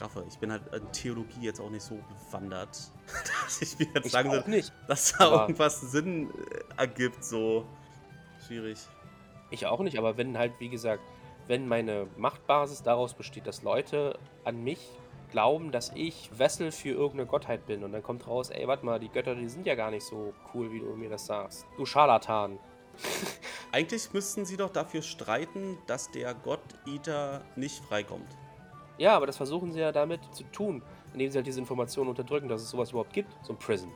[0.00, 0.24] raffe.
[0.28, 2.70] Ich bin halt in Theologie jetzt auch nicht so bewandert,
[3.44, 4.72] dass ich mir jetzt ich sagen soll, nicht.
[4.88, 7.24] dass da aber irgendwas Sinn äh, ergibt.
[7.24, 7.66] So
[8.46, 8.78] schwierig.
[9.50, 11.02] Ich auch nicht, aber wenn halt, wie gesagt,
[11.46, 14.88] wenn meine Machtbasis daraus besteht, dass Leute an mich
[15.30, 19.00] glauben, dass ich Wessel für irgendeine Gottheit bin und dann kommt raus, ey, warte mal,
[19.00, 21.66] die Götter, die sind ja gar nicht so cool, wie du mir das sagst.
[21.76, 22.58] Du Scharlatan.
[23.72, 28.28] Eigentlich müssten sie doch dafür streiten, dass der Gott-Eater nicht freikommt.
[28.98, 30.82] Ja, aber das versuchen sie ja damit zu tun,
[31.14, 33.90] indem sie halt diese Informationen unterdrücken, dass es sowas überhaupt gibt, so ein Prison.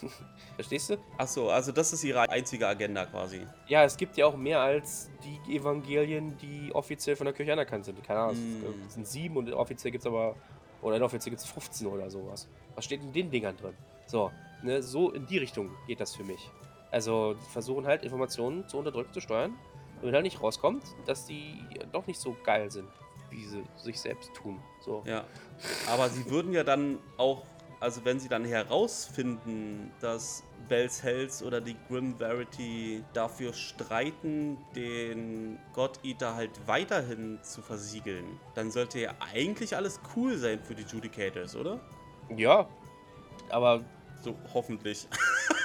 [0.54, 0.96] Verstehst du?
[1.18, 3.40] Achso, also das ist ihre einzige Agenda quasi.
[3.66, 7.84] Ja, es gibt ja auch mehr als die Evangelien, die offiziell von der Kirche anerkannt
[7.84, 8.02] sind.
[8.04, 8.86] Keine Ahnung, mm.
[8.86, 10.36] es sind sieben und offiziell gibt es aber,
[10.82, 12.48] oder inoffiziell gibt es 15 oder sowas.
[12.76, 13.74] Was steht in den Dingern drin?
[14.06, 14.30] So,
[14.62, 16.48] ne, so in die Richtung geht das für mich.
[16.92, 19.54] Also die versuchen halt Informationen zu unterdrücken, zu steuern,
[20.00, 22.88] damit halt nicht rauskommt, dass die doch nicht so geil sind,
[23.30, 24.60] wie sie sich selbst tun.
[24.80, 25.02] So.
[25.06, 25.24] Ja.
[25.88, 27.44] Aber sie würden ja dann auch,
[27.80, 35.58] also wenn sie dann herausfinden, dass Bells Hells oder die Grim Verity dafür streiten, den
[35.72, 40.84] God Eater halt weiterhin zu versiegeln, dann sollte ja eigentlich alles cool sein für die
[40.84, 41.80] Judicators, oder?
[42.36, 42.68] Ja,
[43.48, 43.82] aber.
[44.22, 45.08] So, hoffentlich.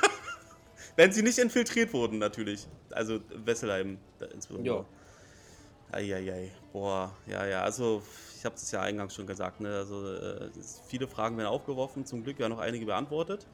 [0.98, 2.68] Wenn sie nicht infiltriert wurden, natürlich.
[2.89, 4.00] Also Wesselheim
[4.34, 4.78] insbesondere.
[4.78, 4.86] Ja.
[5.95, 6.52] Eieiei.
[6.74, 7.62] Boah, ja, ja.
[7.62, 8.02] Also,
[8.36, 9.62] ich habe es ja eingangs schon gesagt.
[9.62, 9.70] Ne?
[9.70, 10.50] Also, äh,
[10.88, 12.04] viele Fragen werden aufgeworfen.
[12.06, 13.45] Zum Glück ja noch einige beantwortet.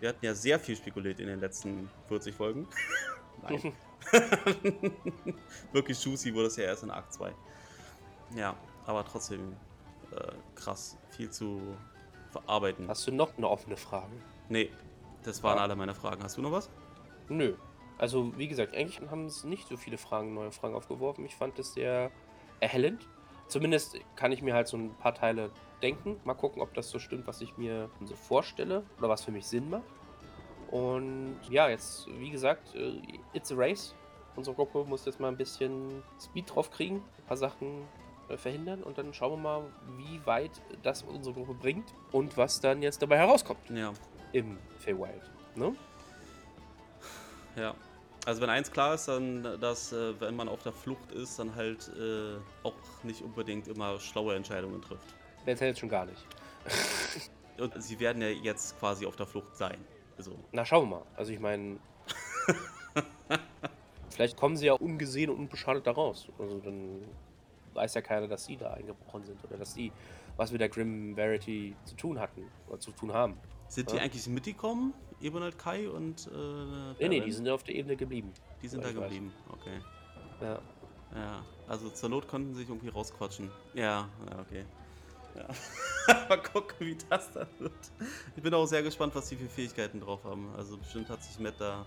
[0.00, 2.66] Wir hatten ja sehr viel spekuliert in den letzten 40 Folgen.
[3.42, 3.72] Nein.
[5.72, 7.32] Wirklich juicy wurde es ja erst in Akt 2.
[8.34, 8.56] Ja,
[8.86, 9.54] aber trotzdem
[10.10, 10.98] äh, krass.
[11.10, 11.60] Viel zu
[12.32, 12.88] verarbeiten.
[12.88, 14.12] Hast du noch eine offene Frage?
[14.48, 14.70] Nee,
[15.22, 15.62] das waren ja.
[15.62, 16.22] alle meine Fragen.
[16.22, 16.70] Hast du noch was?
[17.28, 17.54] Nö.
[17.98, 21.24] Also, wie gesagt, eigentlich haben es nicht so viele Fragen, neue Fragen aufgeworfen.
[21.24, 22.10] Ich fand es sehr
[22.60, 23.06] erhellend.
[23.46, 25.50] Zumindest kann ich mir halt so ein paar Teile
[25.82, 26.18] denken.
[26.24, 29.46] Mal gucken, ob das so stimmt, was ich mir so vorstelle oder was für mich
[29.46, 29.82] Sinn macht.
[30.70, 33.00] Und ja, jetzt, wie gesagt, äh,
[33.34, 33.94] it's a race.
[34.36, 37.82] Unsere Gruppe muss jetzt mal ein bisschen Speed drauf kriegen, ein paar Sachen
[38.30, 39.62] äh, verhindern und dann schauen wir mal,
[39.98, 43.60] wie weit das unsere Gruppe bringt und was dann jetzt dabei herauskommt.
[43.68, 43.92] Ja
[44.32, 45.30] im Feywild.
[45.54, 45.74] Ne?
[47.56, 47.74] Ja.
[48.24, 51.54] Also wenn eins klar ist, dann, dass äh, wenn man auf der Flucht ist, dann
[51.56, 55.14] halt äh, auch nicht unbedingt immer schlaue Entscheidungen trifft.
[55.44, 56.24] Jetzt hält schon gar nicht.
[57.58, 59.78] Und sie werden ja jetzt quasi auf der Flucht sein.
[60.16, 60.38] Also.
[60.52, 61.06] Na, schauen wir mal.
[61.16, 61.78] Also ich meine,
[64.10, 66.28] vielleicht kommen sie ja ungesehen und unbeschadet da raus.
[66.38, 67.02] Also dann
[67.74, 69.90] weiß ja keiner, dass sie da eingebrochen sind oder dass die
[70.36, 73.36] was mit der Grim Verity zu tun hatten oder zu tun haben.
[73.72, 73.96] Sind ja?
[73.96, 74.92] die eigentlich mitgekommen,
[75.22, 76.26] Ebonald Kai und.
[76.26, 78.30] Äh, nee, nee, die sind auf der Ebene geblieben.
[78.60, 79.58] Die sind da geblieben, weiß.
[79.58, 79.80] okay.
[80.42, 80.60] Ja.
[81.14, 83.50] Ja, also zur Not konnten sie sich irgendwie rausquatschen.
[83.72, 84.66] Ja, ja okay.
[85.34, 85.48] Ja.
[86.28, 87.72] Mal gucken, wie das dann wird.
[88.36, 90.52] Ich bin auch sehr gespannt, was die für Fähigkeiten drauf haben.
[90.54, 91.86] Also bestimmt hat sich Matt da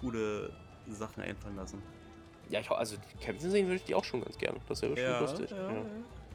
[0.00, 0.52] coole
[0.88, 1.82] Sachen einfallen lassen.
[2.50, 4.58] Ja, ich, also kämpfen sehen würde ich die auch schon ganz gerne.
[4.68, 5.50] Das wäre ja, lustig.
[5.50, 5.86] Ja, ja.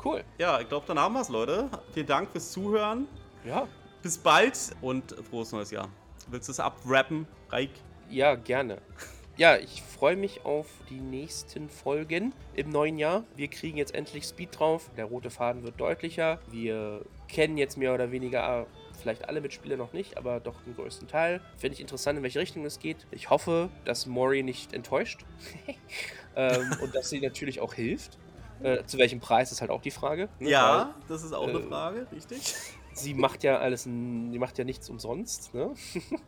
[0.04, 0.24] Cool.
[0.40, 1.70] Ja, ich glaube, dann haben wir es, Leute.
[1.94, 3.08] Vielen Dank fürs Zuhören.
[3.46, 3.68] Ja.
[4.02, 5.90] Bis bald und frohes neues Jahr.
[6.30, 7.72] Willst du es abrappen, Reik?
[8.10, 8.82] Ja, gerne.
[9.38, 13.24] Ja, ich freue mich auf die nächsten Folgen im neuen Jahr.
[13.36, 14.90] Wir kriegen jetzt endlich Speed drauf.
[14.98, 16.40] Der rote Faden wird deutlicher.
[16.50, 18.66] Wir kennen jetzt mehr oder weniger
[19.00, 21.40] vielleicht alle Mitspieler noch nicht, aber doch den größten Teil.
[21.56, 23.06] Finde ich interessant, in welche Richtung es geht.
[23.12, 25.24] Ich hoffe, dass Mori nicht enttäuscht
[26.36, 28.18] ähm, und dass sie natürlich auch hilft.
[28.64, 30.30] Äh, zu welchem Preis ist halt auch die Frage.
[30.40, 30.50] Ne?
[30.50, 32.56] Ja, Weil, das ist auch äh, eine Frage, richtig.
[32.98, 35.54] Sie macht ja alles, sie macht ja nichts umsonst.
[35.54, 35.74] Ne?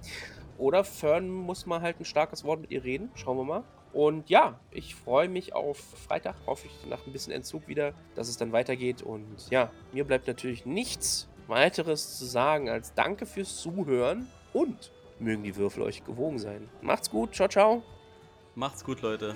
[0.58, 3.10] Oder Fern muss mal halt ein starkes Wort mit ihr reden.
[3.16, 3.64] Schauen wir mal.
[3.92, 8.28] Und ja, ich freue mich auf Freitag, hoffe ich nach ein bisschen Entzug wieder, dass
[8.28, 9.02] es dann weitergeht.
[9.02, 15.44] Und ja, mir bleibt natürlich nichts weiteres zu sagen als Danke fürs Zuhören und mögen
[15.44, 16.70] die Würfel euch gewogen sein.
[16.82, 17.84] Macht's gut, ciao, ciao.
[18.56, 19.36] Macht's gut, Leute.